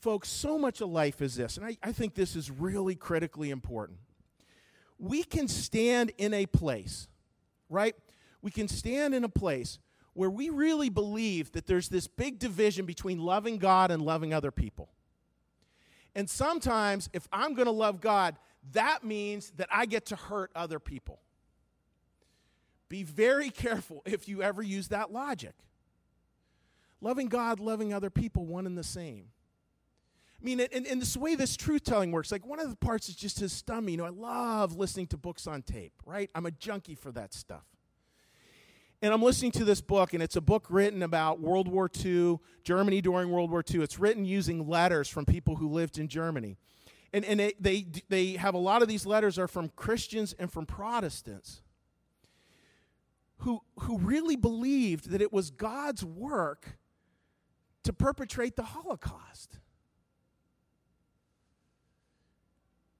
Folks, 0.00 0.28
so 0.28 0.58
much 0.58 0.80
of 0.80 0.90
life 0.90 1.22
is 1.22 1.36
this, 1.36 1.56
and 1.56 1.64
I, 1.64 1.78
I 1.82 1.92
think 1.92 2.14
this 2.14 2.34
is 2.36 2.50
really 2.50 2.96
critically 2.96 3.50
important. 3.50 3.98
We 4.98 5.22
can 5.22 5.46
stand 5.46 6.12
in 6.18 6.34
a 6.34 6.46
place, 6.46 7.06
right? 7.70 7.94
We 8.42 8.50
can 8.50 8.66
stand 8.66 9.14
in 9.14 9.22
a 9.24 9.28
place 9.28 9.78
where 10.14 10.30
we 10.30 10.50
really 10.50 10.88
believe 10.88 11.52
that 11.52 11.66
there's 11.66 11.88
this 11.88 12.08
big 12.08 12.38
division 12.38 12.86
between 12.86 13.20
loving 13.20 13.58
God 13.58 13.90
and 13.90 14.02
loving 14.02 14.34
other 14.34 14.50
people. 14.50 14.88
And 16.14 16.28
sometimes, 16.28 17.08
if 17.12 17.28
I'm 17.32 17.54
going 17.54 17.66
to 17.66 17.72
love 17.72 18.00
God, 18.00 18.36
that 18.72 19.04
means 19.04 19.52
that 19.58 19.68
I 19.70 19.86
get 19.86 20.06
to 20.06 20.16
hurt 20.16 20.50
other 20.56 20.80
people. 20.80 21.20
Be 22.88 23.04
very 23.04 23.50
careful 23.64 24.02
if 24.04 24.28
you 24.28 24.42
ever 24.42 24.62
use 24.62 24.88
that 24.88 25.12
logic. 25.12 25.54
Loving 27.00 27.28
God, 27.28 27.60
loving 27.60 27.92
other 27.92 28.10
people, 28.10 28.46
one 28.46 28.66
and 28.66 28.76
the 28.76 28.84
same. 28.84 29.26
I 30.40 30.44
mean, 30.44 30.60
and, 30.60 30.86
and 30.86 31.00
this 31.00 31.16
way 31.16 31.34
this 31.34 31.56
truth 31.56 31.84
telling 31.84 32.12
works, 32.12 32.30
like 32.30 32.46
one 32.46 32.60
of 32.60 32.68
the 32.68 32.76
parts 32.76 33.08
is 33.08 33.16
just 33.16 33.40
his 33.40 33.52
stomach. 33.52 33.90
You 33.90 33.96
know, 33.96 34.04
I 34.04 34.10
love 34.10 34.76
listening 34.76 35.06
to 35.08 35.16
books 35.16 35.46
on 35.46 35.62
tape, 35.62 35.94
right? 36.04 36.30
I'm 36.34 36.46
a 36.46 36.50
junkie 36.50 36.94
for 36.94 37.10
that 37.12 37.32
stuff. 37.32 37.64
And 39.02 39.12
I'm 39.12 39.22
listening 39.22 39.52
to 39.52 39.64
this 39.64 39.82
book, 39.82 40.14
and 40.14 40.22
it's 40.22 40.36
a 40.36 40.40
book 40.40 40.66
written 40.70 41.02
about 41.02 41.38
World 41.38 41.68
War 41.68 41.90
II, 42.04 42.38
Germany 42.64 43.02
during 43.02 43.30
World 43.30 43.50
War 43.50 43.62
II. 43.68 43.82
It's 43.82 43.98
written 43.98 44.24
using 44.24 44.66
letters 44.66 45.08
from 45.08 45.26
people 45.26 45.56
who 45.56 45.68
lived 45.68 45.98
in 45.98 46.08
Germany. 46.08 46.56
And, 47.12 47.24
and 47.24 47.40
it, 47.40 47.62
they, 47.62 47.86
they 48.08 48.32
have 48.32 48.54
a 48.54 48.58
lot 48.58 48.82
of 48.82 48.88
these 48.88 49.04
letters 49.04 49.38
are 49.38 49.48
from 49.48 49.70
Christians 49.76 50.34
and 50.38 50.50
from 50.50 50.64
Protestants 50.64 51.60
who, 53.38 53.60
who 53.80 53.98
really 53.98 54.36
believed 54.36 55.10
that 55.10 55.20
it 55.20 55.32
was 55.32 55.50
God's 55.50 56.04
work 56.04 56.78
to 57.86 57.92
perpetrate 57.92 58.56
the 58.56 58.62
Holocaust. 58.62 59.58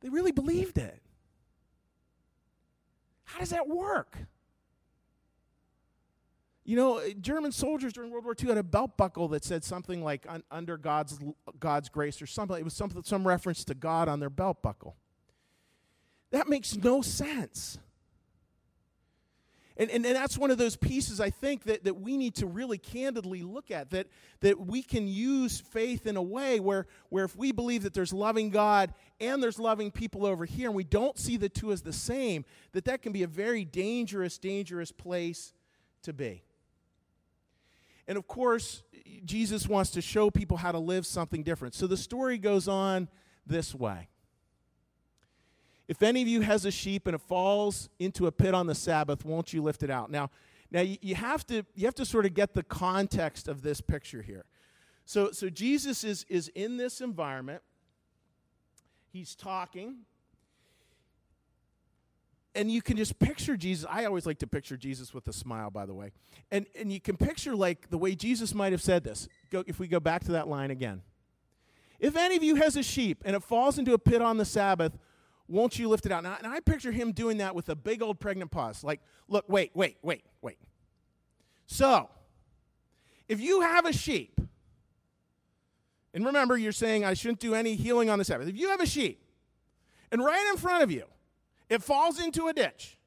They 0.00 0.08
really 0.08 0.32
believed 0.32 0.78
it. 0.78 1.02
How 3.24 3.40
does 3.40 3.50
that 3.50 3.68
work? 3.68 4.16
You 6.64 6.76
know, 6.76 6.98
uh, 6.98 7.10
German 7.20 7.52
soldiers 7.52 7.92
during 7.92 8.10
World 8.10 8.24
War 8.24 8.34
II 8.40 8.48
had 8.48 8.58
a 8.58 8.62
belt 8.62 8.96
buckle 8.96 9.28
that 9.28 9.44
said 9.44 9.62
something 9.62 10.02
like 10.02 10.26
"under 10.50 10.76
God's 10.76 11.18
God's 11.60 11.88
grace" 11.88 12.20
or 12.20 12.26
something. 12.26 12.56
It 12.56 12.64
was 12.64 12.74
something, 12.74 13.02
some 13.04 13.26
reference 13.26 13.64
to 13.64 13.74
God 13.74 14.08
on 14.08 14.18
their 14.20 14.30
belt 14.30 14.62
buckle. 14.62 14.96
That 16.30 16.48
makes 16.48 16.76
no 16.76 17.02
sense. 17.02 17.78
And, 19.78 19.90
and, 19.90 20.06
and, 20.06 20.16
that's 20.16 20.38
one 20.38 20.50
of 20.50 20.56
those 20.56 20.74
pieces 20.74 21.20
I 21.20 21.28
think 21.28 21.64
that, 21.64 21.84
that 21.84 22.00
we 22.00 22.16
need 22.16 22.36
to 22.36 22.46
really 22.46 22.78
candidly 22.78 23.42
look 23.42 23.70
at 23.70 23.90
that, 23.90 24.06
that 24.40 24.58
we 24.58 24.82
can 24.82 25.06
use 25.06 25.60
faith 25.60 26.06
in 26.06 26.16
a 26.16 26.22
way 26.22 26.60
where, 26.60 26.86
where 27.10 27.24
if 27.26 27.36
we 27.36 27.52
believe 27.52 27.82
that 27.82 27.92
there's 27.92 28.12
loving 28.12 28.48
God 28.48 28.94
and 29.20 29.42
there's 29.42 29.58
loving 29.58 29.90
people 29.90 30.24
over 30.24 30.46
here 30.46 30.68
and 30.68 30.76
we 30.76 30.84
don't 30.84 31.18
see 31.18 31.36
the 31.36 31.50
two 31.50 31.72
as 31.72 31.82
the 31.82 31.92
same, 31.92 32.46
that 32.72 32.86
that 32.86 33.02
can 33.02 33.12
be 33.12 33.22
a 33.22 33.26
very 33.26 33.66
dangerous, 33.66 34.38
dangerous 34.38 34.92
place 34.92 35.52
to 36.02 36.14
be. 36.14 36.42
And 38.08 38.16
of 38.16 38.26
course, 38.26 38.82
Jesus 39.24 39.66
wants 39.68 39.90
to 39.90 40.00
show 40.00 40.30
people 40.30 40.56
how 40.56 40.72
to 40.72 40.78
live 40.78 41.04
something 41.04 41.42
different. 41.42 41.74
So 41.74 41.86
the 41.86 41.96
story 41.96 42.38
goes 42.38 42.66
on 42.66 43.08
this 43.46 43.74
way. 43.74 44.08
If 45.88 46.02
any 46.02 46.22
of 46.22 46.28
you 46.28 46.40
has 46.40 46.64
a 46.64 46.70
sheep 46.70 47.06
and 47.06 47.14
it 47.14 47.20
falls 47.20 47.88
into 47.98 48.26
a 48.26 48.32
pit 48.32 48.54
on 48.54 48.66
the 48.66 48.74
Sabbath, 48.74 49.24
won't 49.24 49.52
you 49.52 49.62
lift 49.62 49.82
it 49.82 49.90
out? 49.90 50.10
Now, 50.10 50.30
now 50.70 50.80
you, 50.80 51.14
have 51.14 51.46
to 51.46 51.64
you 51.74 51.86
have 51.86 51.94
to 51.94 52.04
sort 52.04 52.26
of 52.26 52.34
get 52.34 52.54
the 52.54 52.64
context 52.64 53.46
of 53.46 53.62
this 53.62 53.80
picture 53.80 54.22
here. 54.22 54.44
So, 55.04 55.30
so 55.30 55.48
Jesus 55.48 56.02
is, 56.02 56.26
is 56.28 56.48
in 56.48 56.76
this 56.76 57.00
environment. 57.00 57.62
He's 59.12 59.36
talking. 59.36 59.98
And 62.56 62.70
you 62.70 62.82
can 62.82 62.96
just 62.96 63.18
picture 63.20 63.56
Jesus. 63.56 63.86
I 63.88 64.06
always 64.06 64.26
like 64.26 64.38
to 64.38 64.46
picture 64.46 64.76
Jesus 64.76 65.14
with 65.14 65.28
a 65.28 65.32
smile, 65.32 65.70
by 65.70 65.86
the 65.86 65.94
way. 65.94 66.10
And, 66.50 66.66
and 66.74 66.92
you 66.92 67.00
can 67.00 67.16
picture 67.16 67.54
like 67.54 67.90
the 67.90 67.98
way 67.98 68.16
Jesus 68.16 68.54
might 68.54 68.72
have 68.72 68.82
said 68.82 69.04
this. 69.04 69.28
Go, 69.50 69.62
if 69.66 69.78
we 69.78 69.86
go 69.86 70.00
back 70.00 70.24
to 70.24 70.32
that 70.32 70.48
line 70.48 70.72
again. 70.72 71.02
If 72.00 72.16
any 72.16 72.36
of 72.36 72.42
you 72.42 72.56
has 72.56 72.76
a 72.76 72.82
sheep 72.82 73.22
and 73.24 73.36
it 73.36 73.42
falls 73.42 73.78
into 73.78 73.94
a 73.94 73.98
pit 73.98 74.20
on 74.20 74.38
the 74.38 74.44
Sabbath, 74.44 74.98
won't 75.48 75.78
you 75.78 75.88
lift 75.88 76.06
it 76.06 76.12
out? 76.12 76.22
Now, 76.22 76.36
and 76.38 76.46
I 76.46 76.60
picture 76.60 76.90
him 76.90 77.12
doing 77.12 77.38
that 77.38 77.54
with 77.54 77.68
a 77.68 77.76
big 77.76 78.02
old 78.02 78.18
pregnant 78.18 78.50
pause. 78.50 78.82
Like, 78.82 79.00
look, 79.28 79.44
wait, 79.48 79.70
wait, 79.74 79.96
wait, 80.02 80.24
wait. 80.42 80.58
So, 81.66 82.08
if 83.28 83.40
you 83.40 83.60
have 83.60 83.86
a 83.86 83.92
sheep, 83.92 84.40
and 86.14 86.24
remember, 86.24 86.56
you're 86.56 86.72
saying 86.72 87.04
I 87.04 87.14
shouldn't 87.14 87.40
do 87.40 87.54
any 87.54 87.74
healing 87.74 88.08
on 88.08 88.18
the 88.18 88.24
Sabbath. 88.24 88.48
If 88.48 88.56
you 88.56 88.70
have 88.70 88.80
a 88.80 88.86
sheep, 88.86 89.22
and 90.10 90.24
right 90.24 90.48
in 90.50 90.56
front 90.56 90.82
of 90.82 90.90
you, 90.90 91.04
it 91.68 91.82
falls 91.82 92.20
into 92.20 92.48
a 92.48 92.52
ditch, 92.52 92.98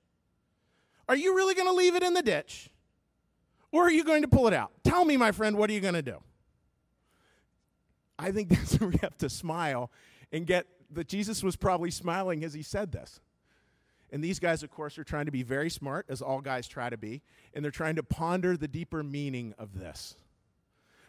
are 1.08 1.16
you 1.16 1.36
really 1.36 1.56
going 1.56 1.68
to 1.68 1.74
leave 1.74 1.96
it 1.96 2.04
in 2.04 2.14
the 2.14 2.22
ditch? 2.22 2.70
Or 3.72 3.84
are 3.84 3.92
you 3.92 4.04
going 4.04 4.22
to 4.22 4.28
pull 4.28 4.48
it 4.48 4.54
out? 4.54 4.72
Tell 4.84 5.06
me, 5.06 5.18
my 5.18 5.32
friend, 5.32 5.58
what 5.58 5.70
are 5.70 5.74
you 5.74 5.80
going 5.80 5.94
to 5.96 6.02
do? 6.02 6.18
I 8.18 8.32
think 8.32 8.50
that's 8.50 8.80
where 8.80 8.90
we 8.90 8.98
have 8.98 9.18
to 9.18 9.30
smile 9.30 9.92
and 10.32 10.46
get 10.46 10.68
that 10.92 11.08
Jesus 11.08 11.44
was 11.44 11.56
probably 11.56 11.92
smiling 11.92 12.44
as 12.44 12.54
he 12.54 12.64
said 12.64 12.92
this. 12.92 13.20
And 14.12 14.24
these 14.24 14.40
guys, 14.40 14.64
of 14.64 14.72
course, 14.72 14.98
are 14.98 15.04
trying 15.04 15.26
to 15.26 15.32
be 15.32 15.44
very 15.44 15.70
smart, 15.70 16.06
as 16.10 16.22
all 16.22 16.42
guys 16.42 16.68
try 16.68 16.90
to 16.90 16.98
be, 16.98 17.22
and 17.54 17.64
they're 17.64 17.72
trying 17.72 17.96
to 17.96 18.04
ponder 18.04 18.58
the 18.58 18.68
deeper 18.68 19.04
meaning 19.04 19.54
of 19.60 19.78
this. 19.78 20.16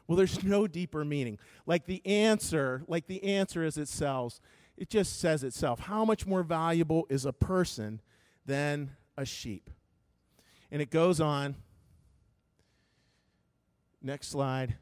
Well, 0.07 0.17
there's 0.17 0.43
no 0.43 0.67
deeper 0.67 1.05
meaning. 1.05 1.39
Like 1.67 1.87
the 1.87 2.05
answer, 2.05 2.83
like 2.89 3.07
the 3.07 3.23
answer 3.25 3.65
is 3.65 3.79
itself, 3.79 4.41
it 4.77 4.91
just 4.91 5.21
says 5.21 5.45
itself. 5.45 5.81
How 5.81 6.05
much 6.05 6.27
more 6.27 6.43
valuable 6.43 7.07
is 7.09 7.25
a 7.25 7.33
person 7.33 8.01
than 8.45 8.97
a 9.17 9.25
sheep? 9.25 9.71
And 10.71 10.83
it 10.83 10.91
goes 10.91 11.21
on. 11.21 11.55
Next 14.03 14.29
slide. 14.29 14.77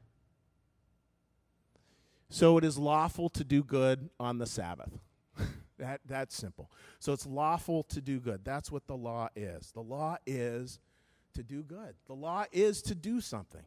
So 2.30 2.58
it 2.58 2.64
is 2.64 2.78
lawful 2.78 3.28
to 3.30 3.44
do 3.44 3.62
good 3.62 4.10
on 4.20 4.38
the 4.38 4.46
Sabbath. 4.46 4.98
that, 5.78 6.00
that's 6.06 6.36
simple. 6.36 6.70
So 6.98 7.12
it's 7.12 7.26
lawful 7.26 7.84
to 7.84 8.00
do 8.00 8.20
good. 8.20 8.44
That's 8.44 8.70
what 8.70 8.86
the 8.86 8.96
law 8.96 9.28
is. 9.34 9.72
The 9.72 9.82
law 9.82 10.16
is 10.26 10.78
to 11.34 11.42
do 11.42 11.62
good, 11.62 11.94
the 12.06 12.14
law 12.14 12.44
is 12.52 12.82
to 12.82 12.94
do 12.94 13.20
something. 13.20 13.62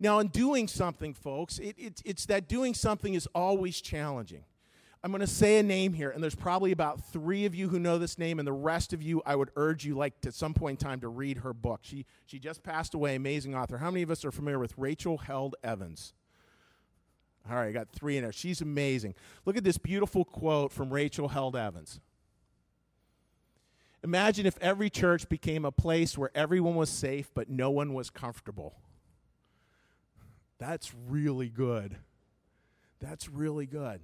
Now, 0.00 0.20
in 0.20 0.28
doing 0.28 0.68
something, 0.68 1.12
folks, 1.12 1.58
it, 1.58 1.74
it, 1.76 2.00
it's 2.04 2.26
that 2.26 2.48
doing 2.48 2.72
something 2.72 3.14
is 3.14 3.26
always 3.34 3.80
challenging. 3.80 4.44
I'm 5.02 5.10
going 5.10 5.20
to 5.20 5.26
say 5.26 5.58
a 5.58 5.62
name 5.62 5.92
here, 5.92 6.10
and 6.10 6.22
there's 6.22 6.34
probably 6.34 6.72
about 6.72 7.04
three 7.12 7.44
of 7.44 7.54
you 7.54 7.68
who 7.68 7.78
know 7.78 7.98
this 7.98 8.18
name, 8.18 8.38
and 8.38 8.46
the 8.46 8.52
rest 8.52 8.92
of 8.92 9.02
you, 9.02 9.22
I 9.26 9.36
would 9.36 9.50
urge 9.56 9.84
you, 9.84 9.96
like, 9.96 10.14
at 10.26 10.34
some 10.34 10.54
point 10.54 10.80
in 10.80 10.86
time, 10.86 11.00
to 11.00 11.08
read 11.08 11.38
her 11.38 11.52
book. 11.52 11.80
She, 11.82 12.04
she 12.26 12.38
just 12.38 12.62
passed 12.62 12.94
away, 12.94 13.14
amazing 13.16 13.54
author. 13.54 13.78
How 13.78 13.90
many 13.90 14.02
of 14.02 14.10
us 14.10 14.24
are 14.24 14.32
familiar 14.32 14.58
with 14.58 14.74
Rachel 14.76 15.18
Held 15.18 15.56
Evans? 15.64 16.14
All 17.50 17.56
right, 17.56 17.68
I 17.68 17.72
got 17.72 17.88
three 17.90 18.16
in 18.16 18.22
there. 18.22 18.32
She's 18.32 18.60
amazing. 18.60 19.14
Look 19.44 19.56
at 19.56 19.64
this 19.64 19.78
beautiful 19.78 20.24
quote 20.24 20.72
from 20.72 20.90
Rachel 20.90 21.28
Held 21.28 21.56
Evans. 21.56 22.00
Imagine 24.04 24.46
if 24.46 24.58
every 24.60 24.90
church 24.90 25.28
became 25.28 25.64
a 25.64 25.72
place 25.72 26.16
where 26.16 26.30
everyone 26.34 26.74
was 26.76 26.90
safe 26.90 27.30
but 27.34 27.48
no 27.48 27.70
one 27.70 27.94
was 27.94 28.10
comfortable. 28.10 28.76
That's 30.58 30.92
really 31.08 31.48
good. 31.48 31.96
That's 33.00 33.28
really 33.28 33.66
good. 33.66 34.00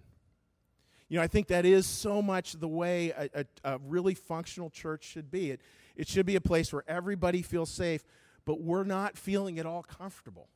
You 1.09 1.19
know, 1.19 1.23
I 1.23 1.27
think 1.27 1.49
that 1.49 1.65
is 1.65 1.87
so 1.87 2.23
much 2.23 2.55
the 2.55 2.69
way 2.69 3.11
a, 3.11 3.29
a, 3.41 3.75
a, 3.75 3.79
really 3.87 4.15
functional 4.15 4.71
church 4.71 5.05
should 5.05 5.31
be. 5.31 5.51
It, 5.51 5.61
it 5.97 6.09
should 6.09 6.27
be 6.27 6.35
a 6.35 6.41
place 6.41 6.73
where 6.73 6.83
everybody 6.89 7.43
feels 7.43 7.71
safe, 7.71 8.05
but 8.45 8.61
we're 8.61 8.85
not 8.85 9.19
feeling 9.19 9.59
at 9.59 9.67
all 9.67 9.83
comfortable 9.83 10.49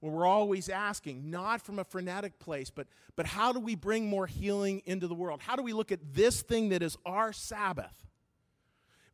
where 0.00 0.12
we're 0.12 0.26
always 0.26 0.68
asking, 0.68 1.30
not 1.30 1.60
from 1.60 1.78
a 1.78 1.84
frenetic 1.84 2.38
place, 2.38 2.70
but, 2.70 2.86
but 3.16 3.26
how 3.26 3.52
do 3.52 3.60
we 3.60 3.74
bring 3.74 4.08
more 4.08 4.26
healing 4.26 4.82
into 4.86 5.06
the 5.06 5.14
world? 5.14 5.40
How 5.42 5.56
do 5.56 5.62
we 5.62 5.74
look 5.74 5.92
at 5.92 6.00
this 6.14 6.40
thing 6.40 6.70
that 6.70 6.82
is 6.82 6.96
our 7.04 7.32
Sabbath? 7.32 7.94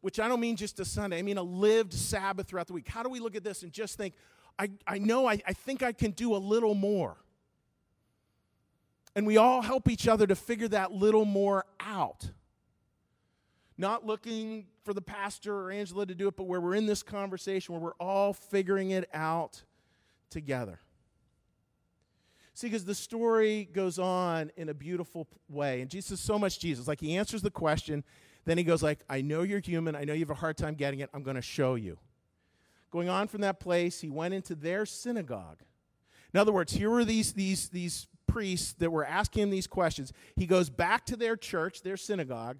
Which 0.01 0.21
I 0.21 0.29
don't 0.29 0.39
mean 0.39 0.55
just 0.55 0.79
a 0.79 0.85
Sunday, 0.85 1.19
I 1.19 1.23
mean 1.23 1.39
a 1.39 1.43
lived 1.43 1.93
Sabbath 1.93 2.47
throughout 2.47 2.69
the 2.69 2.73
week. 2.73 2.89
How 2.89 3.03
do 3.03 3.09
we 3.09 3.19
look 3.19 3.35
at 3.35 3.43
this 3.43 3.65
and 3.65 3.73
just 3.73 3.99
think, 3.99 4.15
I, 4.59 4.71
I 4.87 4.99
know, 4.99 5.29
I, 5.29 5.41
I 5.47 5.53
think 5.53 5.83
I 5.83 5.93
can 5.93 6.13
do 6.13 6.37
a 6.37 6.39
little 6.39 6.75
more? 6.75 7.17
And 9.17 9.27
we 9.27 9.39
all 9.39 9.63
help 9.63 9.89
each 9.89 10.07
other 10.07 10.27
to 10.27 10.37
figure 10.37 10.69
that 10.69 10.93
little 10.93 11.25
more 11.25 11.65
out. 11.81 12.31
Not 13.77 14.07
looking 14.07 14.67
for 14.85 14.95
the 14.95 15.03
pastor 15.03 15.53
or 15.53 15.71
Angela 15.73 16.07
to 16.07 16.15
do 16.15 16.29
it, 16.29 16.37
but 16.37 16.45
where 16.45 16.61
we're 16.61 16.75
in 16.75 16.87
this 16.87 17.03
conversation, 17.03 17.75
where 17.75 17.83
we're 17.83 17.95
all 17.99 18.33
figuring 18.33 18.91
it 18.91 19.09
out 19.13 19.65
together. 20.31 20.81
See, 22.55 22.69
because 22.69 22.87
the 22.87 22.95
story 22.95 23.69
goes 23.71 23.99
on 23.99 24.51
in 24.57 24.71
a 24.71 24.75
beautiful 24.75 25.27
way. 25.49 25.83
And 25.83 25.91
Jesus 25.91 26.13
is 26.13 26.21
so 26.21 26.39
much 26.39 26.59
Jesus. 26.59 26.89
Like 26.89 27.01
he 27.01 27.17
answers 27.17 27.43
the 27.43 27.51
question, 27.51 28.03
then 28.47 28.57
he 28.57 28.65
goes 28.65 28.83
like, 28.83 29.01
I 29.11 29.21
know 29.21 29.43
you're 29.43 29.61
human. 29.61 29.95
I 29.95 30.05
know 30.05 30.15
you 30.15 30.21
have 30.21 30.31
a 30.31 30.35
hard 30.35 30.57
time 30.57 30.75
getting 30.75 31.01
it. 31.01 31.11
I'm 31.13 31.23
going 31.23 31.37
to 31.37 31.43
show 31.43 31.75
you. 31.75 31.99
Going 32.91 33.11
on 33.11 33.29
from 33.29 33.43
that 33.43 33.61
place, 33.61 34.01
he 34.01 34.09
went 34.09 34.33
into 34.33 34.55
their 34.55 34.87
synagogue. 34.87 35.59
In 36.33 36.41
other 36.41 36.53
words, 36.53 36.73
here 36.73 36.89
were 36.89 37.05
these, 37.05 37.35
these, 37.35 37.69
these 37.69 38.07
priests 38.27 38.73
that 38.75 38.91
were 38.91 39.05
asking 39.05 39.45
him 39.45 39.51
these 39.51 39.67
questions. 39.67 40.13
He 40.35 40.47
goes 40.47 40.71
back 40.71 41.05
to 41.07 41.17
their 41.17 41.37
church, 41.37 41.83
their 41.83 41.97
synagogue, 41.99 42.57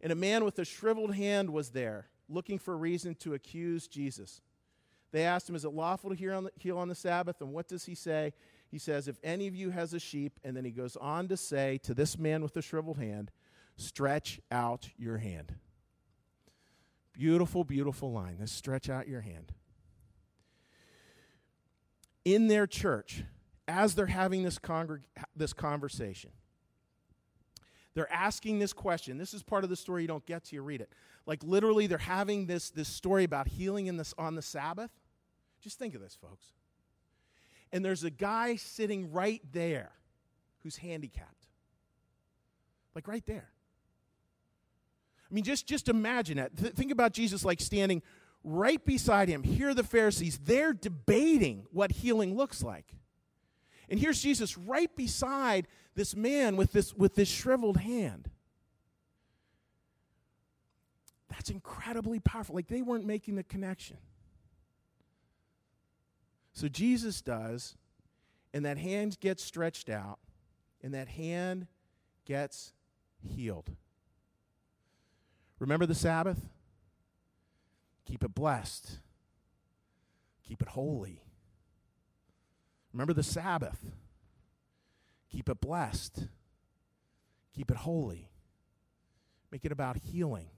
and 0.00 0.12
a 0.12 0.16
man 0.16 0.44
with 0.44 0.58
a 0.58 0.64
shriveled 0.64 1.14
hand 1.14 1.50
was 1.50 1.70
there, 1.70 2.08
looking 2.28 2.58
for 2.58 2.74
a 2.74 2.76
reason 2.76 3.14
to 3.16 3.34
accuse 3.34 3.86
Jesus. 3.86 4.40
They 5.12 5.24
asked 5.24 5.48
him, 5.48 5.54
Is 5.54 5.64
it 5.64 5.72
lawful 5.72 6.10
to 6.10 6.16
heal 6.16 6.78
on, 6.78 6.88
the, 6.88 6.94
Sabbath? 6.94 7.40
And 7.40 7.52
what 7.52 7.68
does 7.68 7.84
he 7.84 7.94
say? 7.94 8.32
He 8.70 8.78
says, 8.78 9.08
If 9.08 9.18
any 9.24 9.46
of 9.46 9.54
you 9.54 9.70
has 9.70 9.92
a 9.92 9.98
sheep, 9.98 10.38
and 10.44 10.56
then 10.56 10.64
he 10.64 10.70
goes 10.70 10.96
on 10.96 11.28
to 11.28 11.36
say 11.36 11.78
to 11.82 11.94
this 11.94 12.18
man 12.18 12.42
with 12.42 12.54
the 12.54 12.62
shriveled 12.62 12.98
hand, 12.98 13.30
Stretch 13.76 14.40
out 14.50 14.90
your 14.96 15.18
hand. 15.18 15.54
Beautiful, 17.12 17.64
beautiful 17.64 18.12
line. 18.12 18.36
This 18.38 18.52
stretch 18.52 18.88
out 18.88 19.08
your 19.08 19.22
hand. 19.22 19.52
In 22.24 22.48
their 22.48 22.66
church, 22.66 23.24
as 23.66 23.94
they're 23.94 24.06
having 24.06 24.42
this, 24.42 24.58
this 25.34 25.52
conversation, 25.52 26.30
they're 27.94 28.12
asking 28.12 28.58
this 28.58 28.72
question. 28.72 29.18
This 29.18 29.34
is 29.34 29.42
part 29.42 29.64
of 29.64 29.70
the 29.70 29.76
story 29.76 30.02
you 30.02 30.08
don't 30.08 30.24
get 30.26 30.44
to 30.44 30.54
you 30.54 30.62
read 30.62 30.80
it. 30.80 30.92
Like 31.26 31.42
literally, 31.42 31.86
they're 31.86 31.98
having 31.98 32.46
this, 32.46 32.70
this 32.70 32.88
story 32.88 33.24
about 33.24 33.48
healing 33.48 33.86
in 33.86 33.96
this, 33.96 34.14
on 34.16 34.34
the 34.34 34.42
Sabbath. 34.42 34.90
Just 35.60 35.78
think 35.78 35.94
of 35.94 36.00
this, 36.00 36.16
folks. 36.20 36.46
And 37.72 37.84
there's 37.84 38.04
a 38.04 38.10
guy 38.10 38.56
sitting 38.56 39.12
right 39.12 39.40
there 39.52 39.92
who's 40.62 40.76
handicapped. 40.76 41.46
Like 42.94 43.06
right 43.06 43.24
there. 43.26 43.48
I 45.30 45.34
mean, 45.34 45.44
just, 45.44 45.66
just 45.66 45.88
imagine 45.88 46.38
that. 46.38 46.56
Th- 46.56 46.72
think 46.72 46.90
about 46.90 47.12
Jesus 47.12 47.44
like 47.44 47.60
standing 47.60 48.02
right 48.42 48.84
beside 48.84 49.28
him. 49.28 49.42
Here 49.42 49.68
are 49.68 49.74
the 49.74 49.84
Pharisees. 49.84 50.38
They're 50.38 50.72
debating 50.72 51.66
what 51.70 51.92
healing 51.92 52.36
looks 52.36 52.62
like. 52.62 52.96
And 53.88 53.98
here's 53.98 54.20
Jesus 54.20 54.58
right 54.58 54.94
beside 54.96 55.68
this 55.94 56.16
man 56.16 56.56
with 56.56 56.72
this, 56.72 56.94
with 56.94 57.14
this 57.14 57.28
shriveled 57.28 57.76
hand. 57.76 58.30
That's 61.28 61.50
incredibly 61.50 62.18
powerful. 62.18 62.54
Like 62.54 62.68
they 62.68 62.82
weren't 62.82 63.06
making 63.06 63.36
the 63.36 63.44
connection. 63.44 63.98
So 66.60 66.68
Jesus 66.68 67.22
does, 67.22 67.74
and 68.52 68.66
that 68.66 68.76
hand 68.76 69.18
gets 69.20 69.42
stretched 69.42 69.88
out, 69.88 70.18
and 70.82 70.92
that 70.92 71.08
hand 71.08 71.68
gets 72.26 72.74
healed. 73.22 73.70
Remember 75.58 75.86
the 75.86 75.94
Sabbath? 75.94 76.50
Keep 78.04 78.24
it 78.24 78.34
blessed, 78.34 78.98
keep 80.46 80.60
it 80.60 80.68
holy. 80.68 81.22
Remember 82.92 83.14
the 83.14 83.22
Sabbath. 83.22 83.78
Keep 85.30 85.48
it 85.48 85.62
blessed. 85.62 86.26
Keep 87.54 87.70
it 87.70 87.78
holy. 87.78 88.28
Make 89.50 89.64
it 89.64 89.72
about 89.72 89.96
healing. 89.96 90.50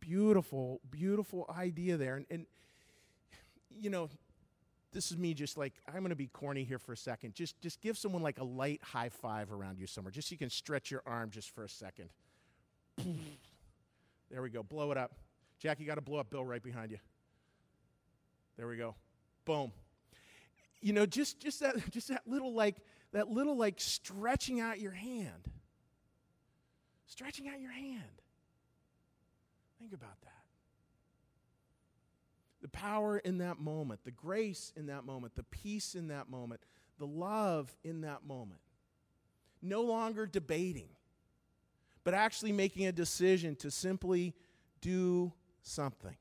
Beautiful, 0.00 0.80
beautiful 0.90 1.54
idea 1.54 1.98
there. 1.98 2.16
And, 2.16 2.26
and 2.30 2.46
you 3.80 3.90
know, 3.90 4.08
this 4.92 5.10
is 5.10 5.16
me 5.16 5.32
just 5.32 5.56
like 5.56 5.72
i'm 5.88 6.00
going 6.00 6.10
to 6.10 6.16
be 6.16 6.26
corny 6.26 6.64
here 6.64 6.78
for 6.78 6.92
a 6.92 6.96
second. 6.96 7.34
Just 7.34 7.60
just 7.60 7.80
give 7.80 7.96
someone 7.96 8.22
like 8.22 8.38
a 8.38 8.44
light 8.44 8.80
high 8.82 9.08
five 9.08 9.50
around 9.50 9.78
you 9.78 9.86
somewhere 9.86 10.10
just 10.10 10.28
so 10.28 10.32
you 10.32 10.38
can 10.38 10.50
stretch 10.50 10.90
your 10.90 11.02
arm 11.06 11.30
just 11.30 11.50
for 11.54 11.64
a 11.64 11.68
second. 11.68 12.08
There 14.30 14.40
we 14.40 14.48
go. 14.48 14.62
Blow 14.62 14.90
it 14.90 14.96
up. 14.96 15.12
Jackie 15.58 15.84
got 15.84 15.96
to 15.96 16.00
blow 16.00 16.18
up 16.18 16.30
bill 16.30 16.42
right 16.42 16.62
behind 16.62 16.90
you. 16.90 16.96
There 18.56 18.66
we 18.66 18.78
go. 18.78 18.94
Boom. 19.44 19.72
You 20.80 20.94
know 20.94 21.04
just 21.04 21.38
just 21.38 21.60
that 21.60 21.76
just 21.90 22.08
that 22.08 22.22
little 22.26 22.54
like 22.54 22.76
that 23.12 23.28
little 23.28 23.58
like 23.58 23.78
stretching 23.78 24.58
out 24.58 24.80
your 24.80 24.92
hand. 24.92 25.48
Stretching 27.06 27.46
out 27.46 27.60
your 27.60 27.72
hand. 27.72 28.22
Think 29.78 29.92
about 29.92 30.18
that 30.22 30.41
the 32.62 32.68
power 32.68 33.18
in 33.18 33.38
that 33.38 33.60
moment, 33.60 34.00
the 34.04 34.12
grace 34.12 34.72
in 34.76 34.86
that 34.86 35.04
moment, 35.04 35.34
the 35.34 35.42
peace 35.42 35.94
in 35.94 36.08
that 36.08 36.30
moment, 36.30 36.60
the 36.98 37.06
love 37.06 37.74
in 37.82 38.02
that 38.02 38.24
moment. 38.24 38.60
No 39.60 39.82
longer 39.82 40.26
debating, 40.26 40.88
but 42.04 42.14
actually 42.14 42.52
making 42.52 42.86
a 42.86 42.92
decision 42.92 43.56
to 43.56 43.70
simply 43.70 44.34
do 44.80 45.32
something. 45.62 46.16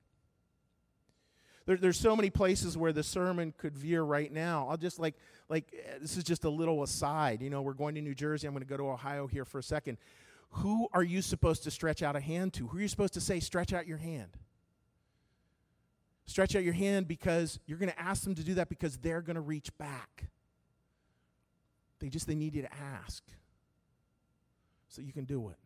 There, 1.65 1.77
there's 1.77 1.99
so 1.99 2.15
many 2.15 2.32
places 2.32 2.75
where 2.75 2.91
the 2.91 3.04
sermon 3.04 3.54
could 3.56 3.77
veer 3.77 4.01
right 4.01 4.32
now. 4.32 4.67
I'll 4.69 4.77
just 4.77 4.99
like, 4.99 5.15
like, 5.47 5.65
eh, 5.73 5.97
this 6.01 6.17
is 6.17 6.23
just 6.23 6.43
a 6.43 6.49
little 6.49 6.82
aside. 6.82 7.41
You 7.41 7.51
know, 7.51 7.62
we're 7.62 7.73
going 7.73 7.95
to 7.95 8.01
New 8.01 8.15
Jersey. 8.15 8.47
I'm 8.47 8.54
going 8.54 8.63
to 8.63 8.69
go 8.69 8.77
to 8.77 8.89
Ohio 8.89 9.27
here 9.27 9.45
for 9.45 9.60
a 9.60 9.63
second. 9.63 9.97
Who 10.56 10.88
are 10.91 11.04
you 11.04 11.21
supposed 11.21 11.63
to 11.63 11.71
stretch 11.71 12.01
out 12.01 12.15
a 12.15 12.19
hand 12.19 12.54
to? 12.54 12.67
Who 12.67 12.77
are 12.77 12.82
you 12.82 12.88
supposed 12.88 13.13
to 13.13 13.21
say, 13.21 13.39
stretch 13.39 13.73
out 13.73 13.88
your 13.88 13.99
hand? 13.99 14.38
Stretch 16.32 16.56
out 16.56 16.63
your 16.63 16.74
hand 16.74 17.10
because 17.10 17.60
you're 17.65 17.78
going 17.78 17.91
to 17.91 18.00
ask 18.00 18.24
them 18.24 18.36
to 18.36 18.41
do 18.41 18.54
that 18.54 18.70
because 18.70 18.96
they're 18.96 19.20
going 19.20 19.36
to 19.36 19.41
reach 19.41 19.70
back. 19.78 20.28
They 22.00 22.08
just 22.08 22.26
they 22.26 22.36
need 22.36 22.56
you 22.56 22.62
to 22.62 22.74
ask. 22.74 23.22
So 24.88 25.02
you 25.02 25.12
can 25.12 25.26
do 25.26 25.50
it. 25.50 25.58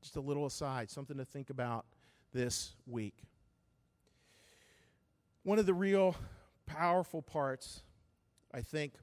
Just 0.00 0.16
a 0.16 0.20
little 0.22 0.46
aside, 0.46 0.88
something 0.88 1.18
to 1.18 1.26
think 1.26 1.50
about 1.50 1.84
this 2.32 2.74
week. 2.86 3.16
One 5.42 5.58
of 5.58 5.66
the 5.66 5.74
real 5.74 6.16
powerful 6.64 7.20
parts, 7.20 7.82
I 8.54 8.62
think, 8.62 8.94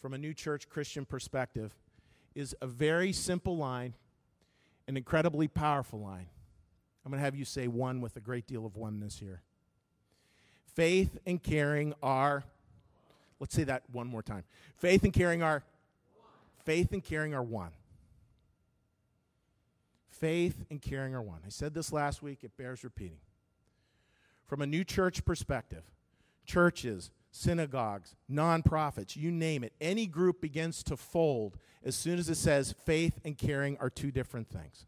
from 0.00 0.14
a 0.14 0.18
new 0.18 0.32
church 0.32 0.70
Christian 0.70 1.04
perspective, 1.04 1.74
is 2.34 2.56
a 2.62 2.66
very 2.66 3.12
simple 3.12 3.58
line, 3.58 3.92
an 4.88 4.96
incredibly 4.96 5.48
powerful 5.48 6.00
line. 6.00 6.28
I'm 7.06 7.12
going 7.12 7.20
to 7.20 7.24
have 7.24 7.36
you 7.36 7.44
say 7.44 7.68
one 7.68 8.00
with 8.00 8.16
a 8.16 8.20
great 8.20 8.48
deal 8.48 8.66
of 8.66 8.74
oneness 8.74 9.16
here. 9.20 9.40
Faith 10.74 11.20
and 11.24 11.40
caring 11.40 11.94
are, 12.02 12.42
let's 13.38 13.54
say 13.54 13.62
that 13.62 13.84
one 13.92 14.08
more 14.08 14.22
time. 14.22 14.42
Faith 14.78 15.04
and 15.04 15.12
caring 15.12 15.40
are, 15.40 15.62
faith 16.64 16.90
and 16.90 17.04
caring 17.04 17.32
are 17.32 17.44
one. 17.44 17.70
Faith 20.10 20.64
and 20.68 20.82
caring 20.82 21.14
are 21.14 21.22
one. 21.22 21.38
I 21.46 21.48
said 21.48 21.74
this 21.74 21.92
last 21.92 22.24
week, 22.24 22.42
it 22.42 22.56
bears 22.56 22.82
repeating. 22.82 23.20
From 24.44 24.60
a 24.60 24.66
new 24.66 24.82
church 24.82 25.24
perspective, 25.24 25.84
churches, 26.44 27.12
synagogues, 27.30 28.16
nonprofits, 28.28 29.14
you 29.14 29.30
name 29.30 29.62
it, 29.62 29.72
any 29.80 30.06
group 30.06 30.40
begins 30.40 30.82
to 30.82 30.96
fold 30.96 31.56
as 31.84 31.94
soon 31.94 32.18
as 32.18 32.28
it 32.28 32.34
says 32.34 32.74
faith 32.84 33.20
and 33.24 33.38
caring 33.38 33.76
are 33.78 33.90
two 33.90 34.10
different 34.10 34.48
things. 34.48 34.86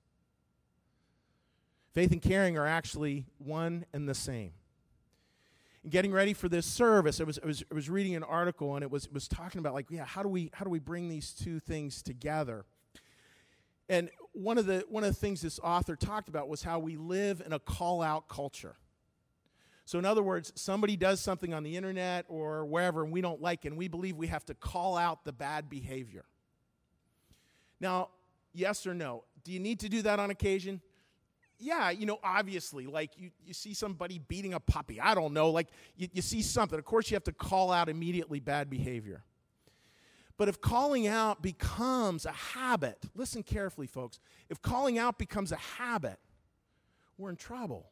Faith 1.92 2.12
and 2.12 2.22
caring 2.22 2.56
are 2.58 2.66
actually 2.66 3.26
one 3.38 3.84
and 3.92 4.08
the 4.08 4.14
same. 4.14 4.52
In 5.84 5.90
getting 5.90 6.12
ready 6.12 6.34
for 6.34 6.48
this 6.48 6.66
service, 6.66 7.20
I 7.20 7.24
was, 7.24 7.38
I 7.42 7.46
was, 7.46 7.64
I 7.70 7.74
was 7.74 7.88
reading 7.88 8.14
an 8.14 8.22
article 8.22 8.74
and 8.74 8.82
it 8.82 8.90
was, 8.90 9.06
it 9.06 9.12
was 9.12 9.28
talking 9.28 9.58
about, 9.58 9.74
like, 9.74 9.90
yeah, 9.90 10.04
how 10.04 10.22
do, 10.22 10.28
we, 10.28 10.50
how 10.52 10.64
do 10.64 10.70
we 10.70 10.78
bring 10.78 11.08
these 11.08 11.32
two 11.32 11.60
things 11.60 12.02
together? 12.02 12.64
And 13.88 14.10
one 14.32 14.58
of, 14.58 14.66
the, 14.66 14.84
one 14.88 15.02
of 15.02 15.10
the 15.10 15.18
things 15.18 15.40
this 15.40 15.58
author 15.60 15.96
talked 15.96 16.28
about 16.28 16.48
was 16.48 16.62
how 16.62 16.78
we 16.78 16.96
live 16.96 17.42
in 17.44 17.52
a 17.52 17.58
call 17.58 18.02
out 18.02 18.28
culture. 18.28 18.76
So, 19.86 19.98
in 19.98 20.04
other 20.04 20.22
words, 20.22 20.52
somebody 20.54 20.96
does 20.96 21.18
something 21.18 21.54
on 21.54 21.62
the 21.62 21.74
internet 21.74 22.26
or 22.28 22.66
wherever 22.66 23.02
and 23.02 23.10
we 23.10 23.22
don't 23.22 23.40
like 23.40 23.64
it, 23.64 23.68
and 23.68 23.78
we 23.78 23.88
believe 23.88 24.16
we 24.16 24.26
have 24.26 24.44
to 24.44 24.54
call 24.54 24.98
out 24.98 25.24
the 25.24 25.32
bad 25.32 25.70
behavior. 25.70 26.26
Now, 27.80 28.10
yes 28.52 28.86
or 28.86 28.92
no? 28.92 29.24
Do 29.44 29.52
you 29.52 29.60
need 29.60 29.80
to 29.80 29.88
do 29.88 30.02
that 30.02 30.20
on 30.20 30.28
occasion? 30.28 30.82
Yeah, 31.58 31.90
you 31.90 32.06
know, 32.06 32.18
obviously, 32.22 32.86
like 32.86 33.10
you, 33.16 33.30
you 33.44 33.52
see 33.52 33.74
somebody 33.74 34.18
beating 34.18 34.54
a 34.54 34.60
puppy. 34.60 35.00
I 35.00 35.14
don't 35.14 35.32
know. 35.32 35.50
Like 35.50 35.68
you, 35.96 36.08
you 36.12 36.22
see 36.22 36.42
something. 36.42 36.78
Of 36.78 36.84
course, 36.84 37.10
you 37.10 37.16
have 37.16 37.24
to 37.24 37.32
call 37.32 37.72
out 37.72 37.88
immediately 37.88 38.40
bad 38.40 38.70
behavior. 38.70 39.24
But 40.36 40.48
if 40.48 40.60
calling 40.60 41.08
out 41.08 41.42
becomes 41.42 42.24
a 42.24 42.32
habit, 42.32 43.02
listen 43.16 43.42
carefully, 43.42 43.88
folks. 43.88 44.20
If 44.48 44.62
calling 44.62 44.96
out 44.96 45.18
becomes 45.18 45.50
a 45.50 45.56
habit, 45.56 46.18
we're 47.16 47.30
in 47.30 47.36
trouble. 47.36 47.90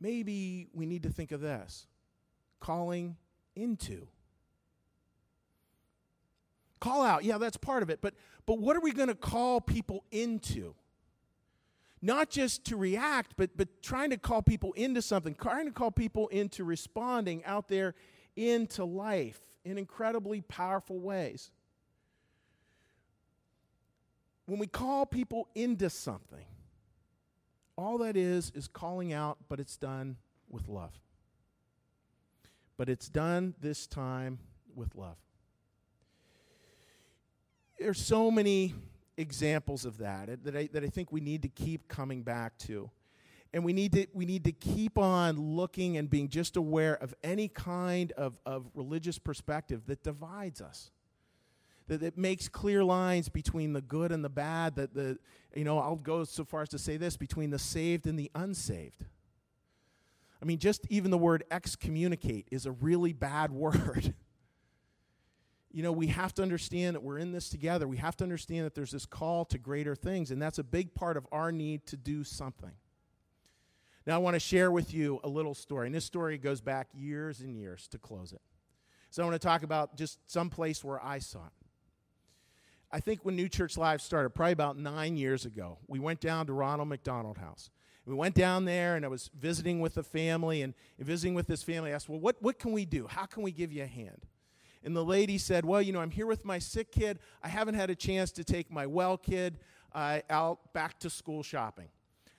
Maybe 0.00 0.68
we 0.72 0.86
need 0.86 1.02
to 1.02 1.10
think 1.10 1.32
of 1.32 1.40
this 1.40 1.86
calling 2.60 3.16
into. 3.56 4.06
Call 6.82 7.02
out, 7.04 7.22
yeah, 7.22 7.38
that's 7.38 7.56
part 7.56 7.84
of 7.84 7.90
it. 7.90 8.00
But, 8.02 8.14
but 8.44 8.58
what 8.58 8.76
are 8.76 8.80
we 8.80 8.90
going 8.90 9.08
to 9.08 9.14
call 9.14 9.60
people 9.60 10.02
into? 10.10 10.74
Not 12.00 12.28
just 12.28 12.64
to 12.64 12.76
react, 12.76 13.34
but, 13.36 13.56
but 13.56 13.68
trying 13.84 14.10
to 14.10 14.16
call 14.16 14.42
people 14.42 14.72
into 14.72 15.00
something, 15.00 15.36
trying 15.36 15.66
to 15.66 15.70
call 15.70 15.92
people 15.92 16.26
into 16.26 16.64
responding 16.64 17.44
out 17.44 17.68
there 17.68 17.94
into 18.34 18.84
life 18.84 19.40
in 19.64 19.78
incredibly 19.78 20.40
powerful 20.40 20.98
ways. 20.98 21.52
When 24.46 24.58
we 24.58 24.66
call 24.66 25.06
people 25.06 25.46
into 25.54 25.88
something, 25.88 26.46
All 27.76 27.98
that 27.98 28.16
is, 28.16 28.50
is 28.56 28.66
calling 28.66 29.12
out, 29.12 29.38
but 29.48 29.60
it's 29.60 29.76
done 29.76 30.16
with 30.48 30.68
love. 30.68 31.00
But 32.76 32.88
it's 32.88 33.08
done 33.08 33.54
this 33.60 33.86
time 33.86 34.40
with 34.74 34.96
love. 34.96 35.18
There's 37.82 38.00
so 38.00 38.30
many 38.30 38.74
examples 39.16 39.84
of 39.84 39.98
that 39.98 40.28
uh, 40.28 40.36
that 40.44 40.54
I, 40.54 40.68
that 40.72 40.84
I 40.84 40.86
think 40.86 41.10
we 41.10 41.20
need 41.20 41.42
to 41.42 41.48
keep 41.48 41.88
coming 41.88 42.22
back 42.22 42.56
to. 42.58 42.88
And 43.52 43.64
we 43.64 43.72
need 43.72 43.92
to, 43.92 44.06
we 44.14 44.24
need 44.24 44.44
to 44.44 44.52
keep 44.52 44.96
on 44.96 45.56
looking 45.56 45.96
and 45.96 46.08
being 46.08 46.28
just 46.28 46.56
aware 46.56 46.94
of 46.94 47.12
any 47.24 47.48
kind 47.48 48.12
of, 48.12 48.38
of 48.46 48.70
religious 48.74 49.18
perspective 49.18 49.82
that 49.86 50.04
divides 50.04 50.60
us. 50.60 50.92
That 51.88 52.04
it 52.04 52.16
makes 52.16 52.48
clear 52.48 52.84
lines 52.84 53.28
between 53.28 53.72
the 53.72 53.82
good 53.82 54.12
and 54.12 54.24
the 54.24 54.30
bad, 54.30 54.76
that 54.76 54.94
the, 54.94 55.18
you 55.52 55.64
know, 55.64 55.78
I'll 55.80 55.96
go 55.96 56.22
so 56.22 56.44
far 56.44 56.62
as 56.62 56.68
to 56.68 56.78
say 56.78 56.96
this, 56.96 57.16
between 57.16 57.50
the 57.50 57.58
saved 57.58 58.06
and 58.06 58.16
the 58.16 58.30
unsaved. 58.36 59.04
I 60.40 60.44
mean, 60.44 60.58
just 60.58 60.86
even 60.88 61.10
the 61.10 61.18
word 61.18 61.42
excommunicate 61.50 62.46
is 62.52 62.64
a 62.64 62.70
really 62.70 63.12
bad 63.12 63.50
word. 63.52 64.14
You 65.72 65.82
know, 65.82 65.92
we 65.92 66.08
have 66.08 66.34
to 66.34 66.42
understand 66.42 66.94
that 66.94 67.02
we're 67.02 67.18
in 67.18 67.32
this 67.32 67.48
together. 67.48 67.88
We 67.88 67.96
have 67.96 68.16
to 68.18 68.24
understand 68.24 68.66
that 68.66 68.74
there's 68.74 68.90
this 68.90 69.06
call 69.06 69.44
to 69.46 69.58
greater 69.58 69.94
things, 69.94 70.30
and 70.30 70.40
that's 70.40 70.58
a 70.58 70.64
big 70.64 70.94
part 70.94 71.16
of 71.16 71.26
our 71.32 71.50
need 71.50 71.86
to 71.86 71.96
do 71.96 72.24
something. 72.24 72.72
Now, 74.06 74.16
I 74.16 74.18
want 74.18 74.34
to 74.34 74.40
share 74.40 74.70
with 74.70 74.92
you 74.92 75.20
a 75.24 75.28
little 75.28 75.54
story, 75.54 75.86
and 75.86 75.94
this 75.94 76.04
story 76.04 76.36
goes 76.36 76.60
back 76.60 76.88
years 76.92 77.40
and 77.40 77.56
years 77.56 77.88
to 77.88 77.98
close 77.98 78.32
it. 78.32 78.42
So, 79.10 79.22
I 79.22 79.26
want 79.26 79.40
to 79.40 79.46
talk 79.46 79.62
about 79.62 79.96
just 79.96 80.18
some 80.30 80.50
place 80.50 80.84
where 80.84 81.02
I 81.02 81.18
saw 81.18 81.40
it. 81.46 81.52
I 82.90 83.00
think 83.00 83.24
when 83.24 83.36
New 83.36 83.48
Church 83.48 83.78
Live 83.78 84.02
started, 84.02 84.30
probably 84.30 84.52
about 84.52 84.76
nine 84.76 85.16
years 85.16 85.46
ago, 85.46 85.78
we 85.86 85.98
went 85.98 86.20
down 86.20 86.46
to 86.46 86.52
Ronald 86.52 86.88
McDonald 86.88 87.38
House. 87.38 87.70
We 88.04 88.14
went 88.14 88.34
down 88.34 88.64
there, 88.66 88.96
and 88.96 89.04
I 89.04 89.08
was 89.08 89.30
visiting 89.38 89.80
with 89.80 89.94
the 89.94 90.02
family, 90.02 90.60
and 90.60 90.74
visiting 90.98 91.34
with 91.34 91.46
this 91.46 91.62
family, 91.62 91.92
I 91.92 91.94
asked, 91.94 92.08
Well, 92.08 92.20
what, 92.20 92.36
what 92.42 92.58
can 92.58 92.72
we 92.72 92.84
do? 92.84 93.06
How 93.06 93.24
can 93.24 93.42
we 93.42 93.52
give 93.52 93.72
you 93.72 93.84
a 93.84 93.86
hand? 93.86 94.26
And 94.84 94.96
the 94.96 95.04
lady 95.04 95.38
said, 95.38 95.64
Well, 95.64 95.82
you 95.82 95.92
know, 95.92 96.00
I'm 96.00 96.10
here 96.10 96.26
with 96.26 96.44
my 96.44 96.58
sick 96.58 96.90
kid. 96.90 97.18
I 97.42 97.48
haven't 97.48 97.74
had 97.74 97.90
a 97.90 97.94
chance 97.94 98.32
to 98.32 98.44
take 98.44 98.70
my 98.70 98.86
well 98.86 99.16
kid 99.16 99.58
uh, 99.94 100.20
out 100.30 100.72
back 100.72 100.98
to 101.00 101.10
school 101.10 101.42
shopping. 101.42 101.88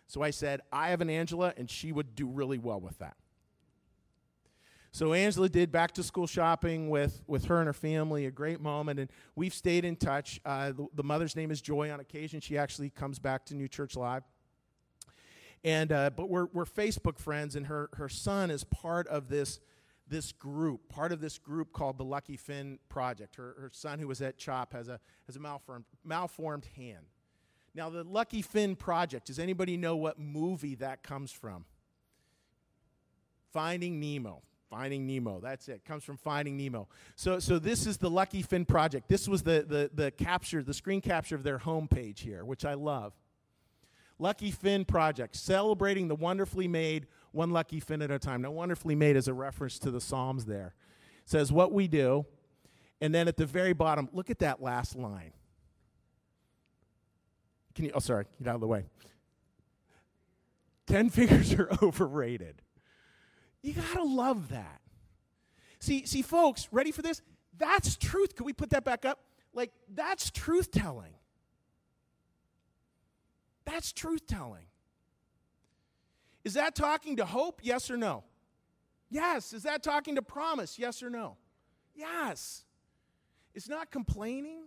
So 0.08 0.22
I 0.22 0.32
said, 0.32 0.62
I 0.72 0.90
have 0.90 1.02
an 1.02 1.10
Angela, 1.10 1.54
and 1.58 1.70
she 1.70 1.92
would 1.92 2.16
do 2.16 2.28
really 2.28 2.58
well 2.58 2.80
with 2.80 2.98
that. 3.00 3.16
So 4.92 5.14
Angela 5.14 5.50
did 5.50 5.72
back 5.72 5.94
to 5.94 6.04
school 6.04 6.28
shopping 6.28 6.88
with, 6.88 7.24
with 7.26 7.46
her 7.46 7.58
and 7.58 7.66
her 7.66 7.74
family, 7.74 8.28
a 8.28 8.32
great 8.32 8.62
moment, 8.62 9.00
and 9.00 9.10
we've 9.36 9.54
stayed 9.54 9.86
in 9.86 9.96
touch. 9.96 10.40
Uh, 10.46 10.72
the, 10.72 10.88
the, 10.94 11.04
mother's 11.04 11.36
name 11.36 11.50
is 11.50 11.62
Joy. 11.62 11.90
On 11.90 12.00
occasion, 12.00 12.40
she 12.42 12.60
actually 12.60 12.92
comes 12.92 13.18
back 13.18 13.44
to 13.46 13.56
New 13.56 13.68
Church 13.68 13.96
Live. 13.96 14.22
And 15.64 15.92
uh, 15.92 16.12
but 16.12 16.30
we're, 16.30 16.46
we're 16.54 16.66
Facebook 16.66 17.18
friends, 17.18 17.56
and 17.56 17.66
her, 17.66 17.90
her 17.94 18.08
son 18.08 18.52
is 18.52 18.64
part 18.66 19.08
of 19.08 19.30
this 19.30 19.60
this 20.08 20.32
group, 20.32 20.90
part 20.90 21.12
of 21.12 21.22
this 21.22 21.38
group 21.38 21.72
called 21.72 21.98
the 21.98 22.04
Lucky 22.04 22.38
Fin 22.38 22.80
Project. 22.90 23.36
Her, 23.36 23.56
her 23.60 23.70
son, 23.74 24.00
who 24.00 24.08
was 24.08 24.22
at 24.22 24.38
CHOP, 24.38 24.74
has 24.74 24.88
a, 24.90 25.00
has 25.28 25.36
a 25.36 25.40
malformed, 25.40 25.86
malformed 26.04 26.68
hand. 26.76 27.06
Now, 27.76 27.90
the 27.90 28.04
Lucky 28.04 28.42
Fin 28.42 28.76
Project, 28.76 29.28
does 29.28 29.40
anybody 29.40 29.78
know 29.78 29.96
what 29.96 30.20
movie 30.20 30.76
that 30.76 31.02
comes 31.02 31.32
from? 31.32 31.66
Finding 33.52 34.00
Nemo. 34.00 34.44
Finding 34.70 35.06
Nemo. 35.08 35.40
That's 35.40 35.68
it. 35.70 35.86
Comes 35.86 36.04
from 36.04 36.18
Finding 36.18 36.58
Nemo. 36.58 36.88
So, 37.16 37.40
so 37.40 37.60
this 37.60 37.86
is 37.86 37.98
the 37.98 38.10
Lucky 38.10 38.42
Fin 38.42 38.66
Project. 38.66 39.08
This 39.08 39.28
was 39.28 39.44
the, 39.44 39.66
the, 39.68 39.92
the 39.94 40.12
capture, 40.12 40.64
the 40.64 40.74
screen 40.74 41.02
capture 41.02 41.36
of 41.36 41.44
their 41.44 41.60
homepage 41.60 42.20
here, 42.20 42.44
which 42.44 42.66
I 42.66 42.74
love. 42.74 43.14
Lucky 44.20 44.52
Fin 44.52 44.86
Project, 44.86 45.36
celebrating 45.36 46.08
the 46.08 46.16
wonderfully 46.16 46.68
made 46.68 47.08
one 47.32 47.50
lucky 47.50 47.80
fin 47.80 48.02
at 48.02 48.12
a 48.12 48.20
time. 48.20 48.42
Now, 48.42 48.52
wonderfully 48.52 48.96
made 48.96 49.16
is 49.16 49.28
a 49.28 49.34
reference 49.34 49.80
to 49.80 49.92
the 49.92 50.00
Psalms 50.00 50.46
there. 50.46 50.76
It 51.24 51.30
says 51.30 51.52
what 51.52 51.72
we 51.72 51.88
do, 51.88 52.26
and 53.02 53.14
then 53.14 53.28
at 53.28 53.38
the 53.38 53.46
very 53.46 53.74
bottom, 53.74 54.08
look 54.14 54.30
at 54.30 54.40
that 54.40 54.62
last 54.62 54.96
line. 54.96 55.34
Can 57.76 57.86
you, 57.86 57.92
oh, 57.96 58.00
sorry, 58.00 58.26
get 58.40 58.50
out 58.50 58.56
of 58.56 58.62
the 58.62 58.68
way. 58.68 58.86
Ten 60.86 61.10
figures 61.10 61.54
are 61.54 61.70
overrated. 61.82 62.62
You 63.62 63.74
gotta 63.74 64.04
love 64.04 64.50
that. 64.50 64.82
See, 65.80 66.06
see, 66.06 66.22
folks, 66.22 66.68
ready 66.72 66.92
for 66.92 67.02
this? 67.02 67.22
That's 67.58 67.96
truth. 67.96 68.36
Can 68.36 68.46
we 68.46 68.54
put 68.54 68.70
that 68.70 68.84
back 68.84 69.06
up? 69.06 69.20
Like, 69.54 69.72
that's 69.94 70.30
truth 70.32 70.72
telling. 70.72 71.14
That's 73.66 73.92
truth 73.92 74.28
telling. 74.28 74.66
Is 76.44 76.56
that 76.56 76.76
talking 76.76 77.18
to 77.18 77.26
hope? 77.26 77.62
Yes 77.64 77.90
or 77.90 77.98
no? 77.98 78.24
Yes. 79.10 79.54
Is 79.54 79.64
that 79.64 79.84
talking 79.84 80.16
to 80.16 80.22
promise? 80.22 80.78
Yes 80.78 81.02
or 81.02 81.10
no? 81.10 81.38
Yes. 81.96 82.66
It's 83.54 83.70
not 83.70 83.92
complaining. 83.92 84.64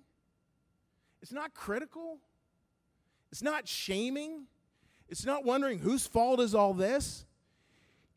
It's 1.21 1.33
not 1.33 1.55
critical. 1.55 2.19
It's 3.31 3.43
not 3.43 3.69
shaming. 3.69 4.47
It's 5.09 5.27
not 5.27 5.45
wondering 5.45 5.79
whose 5.79 6.07
fault 6.07 6.41
is 6.41 6.55
all 6.55 6.75
this. 6.75 7.27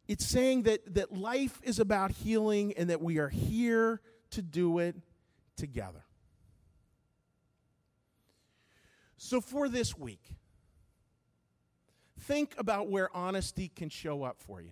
It's 0.07 0.25
saying 0.25 0.63
that, 0.63 0.95
that 0.95 1.15
life 1.15 1.59
is 1.63 1.79
about 1.79 2.11
healing 2.11 2.73
and 2.77 2.89
that 2.89 3.01
we 3.01 3.19
are 3.19 3.29
here 3.29 4.01
to 4.31 4.41
do 4.41 4.79
it 4.79 4.95
together. 5.55 6.03
So, 9.17 9.41
for 9.41 9.67
this 9.67 9.97
week, 9.97 10.21
think 12.19 12.53
about 12.57 12.89
where 12.89 13.15
honesty 13.15 13.71
can 13.75 13.89
show 13.89 14.23
up 14.23 14.39
for 14.39 14.61
you. 14.61 14.71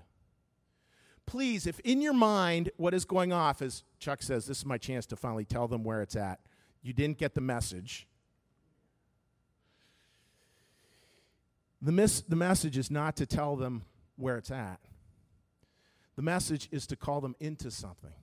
Please, 1.26 1.68
if 1.68 1.80
in 1.82 2.02
your 2.02 2.14
mind 2.14 2.70
what 2.78 2.94
is 2.94 3.04
going 3.04 3.34
off, 3.34 3.62
as 3.62 3.84
Chuck 4.00 4.24
says, 4.24 4.46
this 4.46 4.60
is 4.60 4.66
my 4.66 4.78
chance 4.78 5.06
to 5.08 5.16
finally 5.16 5.46
tell 5.46 5.68
them 5.68 5.84
where 5.84 6.02
it's 6.02 6.16
at. 6.16 6.40
You 6.82 6.94
didn't 6.94 7.18
get 7.18 7.36
the 7.36 7.42
message. 7.42 8.08
The, 11.82 11.92
mis- 11.92 12.22
the 12.22 12.36
message 12.36 12.78
is 12.78 12.90
not 12.90 13.18
to 13.18 13.26
tell 13.26 13.56
them 13.56 13.84
where 14.16 14.38
it's 14.38 14.52
at. 14.52 14.80
The 16.16 16.22
message 16.22 16.70
is 16.72 16.88
to 16.88 16.96
call 16.96 17.22
them 17.22 17.36
into 17.40 17.70
something 17.70 18.14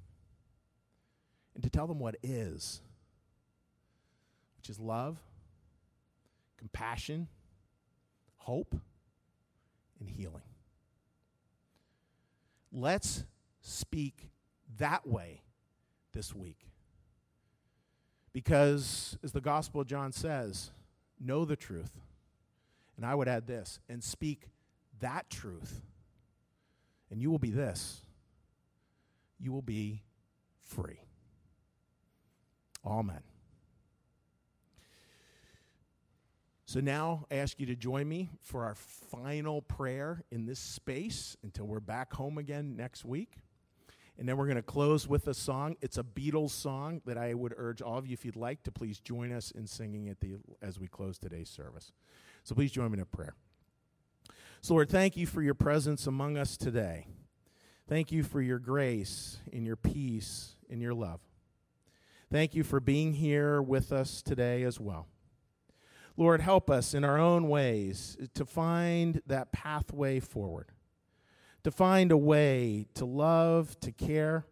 and 1.54 1.62
to 1.62 1.70
tell 1.70 1.86
them 1.86 1.98
what 1.98 2.16
is, 2.22 2.80
which 4.56 4.70
is 4.70 4.80
love, 4.80 5.18
compassion, 6.58 7.28
hope, 8.38 8.74
and 10.06 10.14
healing. 10.14 10.42
Let's 12.72 13.24
speak 13.60 14.30
that 14.78 15.06
way 15.06 15.42
this 16.12 16.34
week. 16.34 16.58
Because, 18.32 19.16
as 19.22 19.32
the 19.32 19.40
Gospel 19.40 19.80
of 19.80 19.86
John 19.86 20.10
says, 20.12 20.72
know 21.20 21.44
the 21.44 21.56
truth. 21.56 21.92
And 22.96 23.06
I 23.06 23.14
would 23.14 23.28
add 23.28 23.46
this 23.46 23.78
and 23.88 24.02
speak 24.02 24.48
that 25.00 25.30
truth. 25.30 25.80
And 27.10 27.22
you 27.22 27.30
will 27.30 27.38
be 27.38 27.50
this 27.50 28.00
you 29.40 29.52
will 29.52 29.62
be 29.62 30.02
free. 30.60 31.00
Amen. 32.84 33.20
So 36.66 36.80
now 36.80 37.26
I 37.30 37.36
ask 37.36 37.60
you 37.60 37.66
to 37.66 37.76
join 37.76 38.08
me 38.08 38.30
for 38.40 38.64
our 38.64 38.74
final 38.74 39.60
prayer 39.60 40.24
in 40.30 40.46
this 40.46 40.58
space 40.58 41.36
until 41.42 41.66
we're 41.66 41.80
back 41.80 42.12
home 42.14 42.38
again 42.38 42.74
next 42.76 43.04
week. 43.04 43.36
And 44.18 44.28
then 44.28 44.36
we're 44.36 44.46
going 44.46 44.56
to 44.56 44.62
close 44.62 45.08
with 45.08 45.26
a 45.26 45.34
song. 45.34 45.76
It's 45.82 45.98
a 45.98 46.04
Beatles 46.04 46.50
song 46.50 47.02
that 47.04 47.18
I 47.18 47.34
would 47.34 47.52
urge 47.56 47.82
all 47.82 47.98
of 47.98 48.06
you, 48.06 48.14
if 48.14 48.24
you'd 48.24 48.36
like, 48.36 48.62
to 48.62 48.72
please 48.72 49.00
join 49.00 49.32
us 49.32 49.50
in 49.50 49.66
singing 49.66 50.06
it 50.06 50.18
as 50.62 50.78
we 50.78 50.86
close 50.86 51.18
today's 51.18 51.50
service. 51.50 51.92
So 52.44 52.54
please 52.54 52.70
join 52.70 52.90
me 52.90 52.94
in 52.94 53.02
a 53.02 53.06
prayer. 53.06 53.34
So, 54.60 54.74
Lord, 54.74 54.88
thank 54.88 55.16
you 55.16 55.26
for 55.26 55.42
your 55.42 55.54
presence 55.54 56.06
among 56.06 56.38
us 56.38 56.56
today. 56.56 57.08
Thank 57.88 58.12
you 58.12 58.22
for 58.22 58.40
your 58.40 58.58
grace 58.58 59.38
and 59.52 59.66
your 59.66 59.76
peace 59.76 60.56
and 60.70 60.80
your 60.80 60.94
love. 60.94 61.20
Thank 62.32 62.54
you 62.54 62.62
for 62.64 62.80
being 62.80 63.14
here 63.14 63.60
with 63.60 63.92
us 63.92 64.22
today 64.22 64.62
as 64.62 64.80
well. 64.80 65.08
Lord, 66.16 66.40
help 66.40 66.70
us 66.70 66.94
in 66.94 67.04
our 67.04 67.18
own 67.18 67.48
ways 67.48 68.16
to 68.34 68.44
find 68.44 69.20
that 69.26 69.50
pathway 69.50 70.20
forward, 70.20 70.70
to 71.64 71.72
find 71.72 72.12
a 72.12 72.16
way 72.16 72.86
to 72.94 73.04
love, 73.04 73.78
to 73.80 73.90
care, 73.90 74.46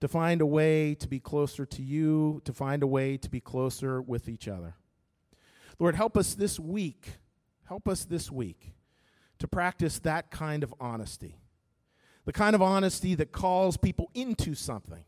to 0.00 0.06
find 0.06 0.40
a 0.40 0.46
way 0.46 0.94
to 0.94 1.08
be 1.08 1.18
closer 1.18 1.66
to 1.66 1.82
you, 1.82 2.40
to 2.44 2.52
find 2.52 2.82
a 2.84 2.86
way 2.86 3.16
to 3.16 3.28
be 3.28 3.40
closer 3.40 4.00
with 4.00 4.28
each 4.28 4.46
other. 4.46 4.76
Lord, 5.80 5.96
help 5.96 6.16
us 6.16 6.34
this 6.34 6.60
week, 6.60 7.14
help 7.64 7.88
us 7.88 8.04
this 8.04 8.30
week 8.30 8.74
to 9.40 9.48
practice 9.48 9.98
that 10.00 10.30
kind 10.30 10.62
of 10.62 10.72
honesty. 10.78 11.40
The 12.24 12.32
kind 12.32 12.54
of 12.54 12.62
honesty 12.62 13.16
that 13.16 13.32
calls 13.32 13.76
people 13.76 14.10
into 14.14 14.54
something, 14.54 15.04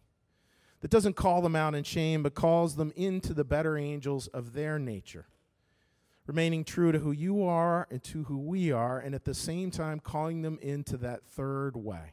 that 0.80 0.90
doesn't 0.90 1.14
call 1.14 1.42
them 1.42 1.54
out 1.54 1.76
in 1.76 1.84
shame, 1.84 2.24
but 2.24 2.34
calls 2.34 2.74
them 2.74 2.92
into 2.96 3.32
the 3.32 3.44
better 3.44 3.78
angels 3.78 4.26
of 4.28 4.52
their 4.52 4.80
nature 4.80 5.26
remaining 6.26 6.64
true 6.64 6.92
to 6.92 6.98
who 6.98 7.12
you 7.12 7.44
are 7.44 7.86
and 7.90 8.02
to 8.04 8.24
who 8.24 8.38
we 8.38 8.72
are, 8.72 8.98
and 8.98 9.14
at 9.14 9.24
the 9.24 9.34
same 9.34 9.70
time 9.70 10.00
calling 10.00 10.42
them 10.42 10.58
into 10.60 10.96
that 10.98 11.24
third 11.24 11.76
way. 11.76 12.12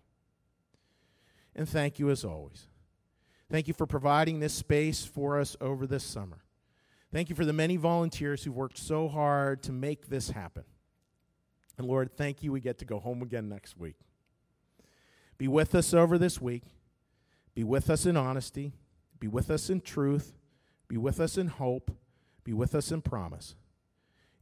And 1.56 1.67
thank 1.67 1.99
you 1.99 2.10
as 2.10 2.23
always. 2.23 2.67
Thank 3.49 3.67
you 3.67 3.73
for 3.73 3.86
providing 3.86 4.39
this 4.39 4.54
space 4.54 5.06
for 5.06 5.39
us 5.39 5.56
over 5.62 5.86
this 5.86 6.04
summer. 6.04 6.43
Thank 7.12 7.30
you 7.30 7.36
for 7.36 7.45
the 7.45 7.54
many 7.54 7.78
volunteers 7.78 8.43
who've 8.43 8.56
worked 8.56 8.78
so 8.78 9.08
hard 9.08 9.62
to 9.63 9.71
make 9.71 10.08
this 10.08 10.32
happen. 10.32 10.63
And 11.78 11.88
Lord, 11.88 12.15
thank 12.17 12.41
you 12.41 12.52
we 12.52 12.60
get 12.60 12.80
to 12.80 12.86
go 12.86 12.99
home 12.99 13.21
again 13.21 13.49
next 13.49 13.78
week. 13.78 13.97
Be 15.38 15.47
with 15.47 15.76
us 15.76 15.93
over 15.93 16.17
this 16.17 16.41
week. 16.41 16.63
Be 17.54 17.63
with 17.63 17.89
us 17.89 18.06
in 18.06 18.17
honesty. 18.17 18.73
Be 19.19 19.28
with 19.28 19.52
us 19.52 19.69
in 19.69 19.82
truth. 19.82 20.34
Be 20.88 20.97
with 20.97 21.19
us 21.19 21.38
in 21.38 21.47
hope. 21.47 21.91
Be 22.43 22.54
with 22.54 22.73
us 22.73 22.91
in 22.91 23.02
promise. 23.02 23.56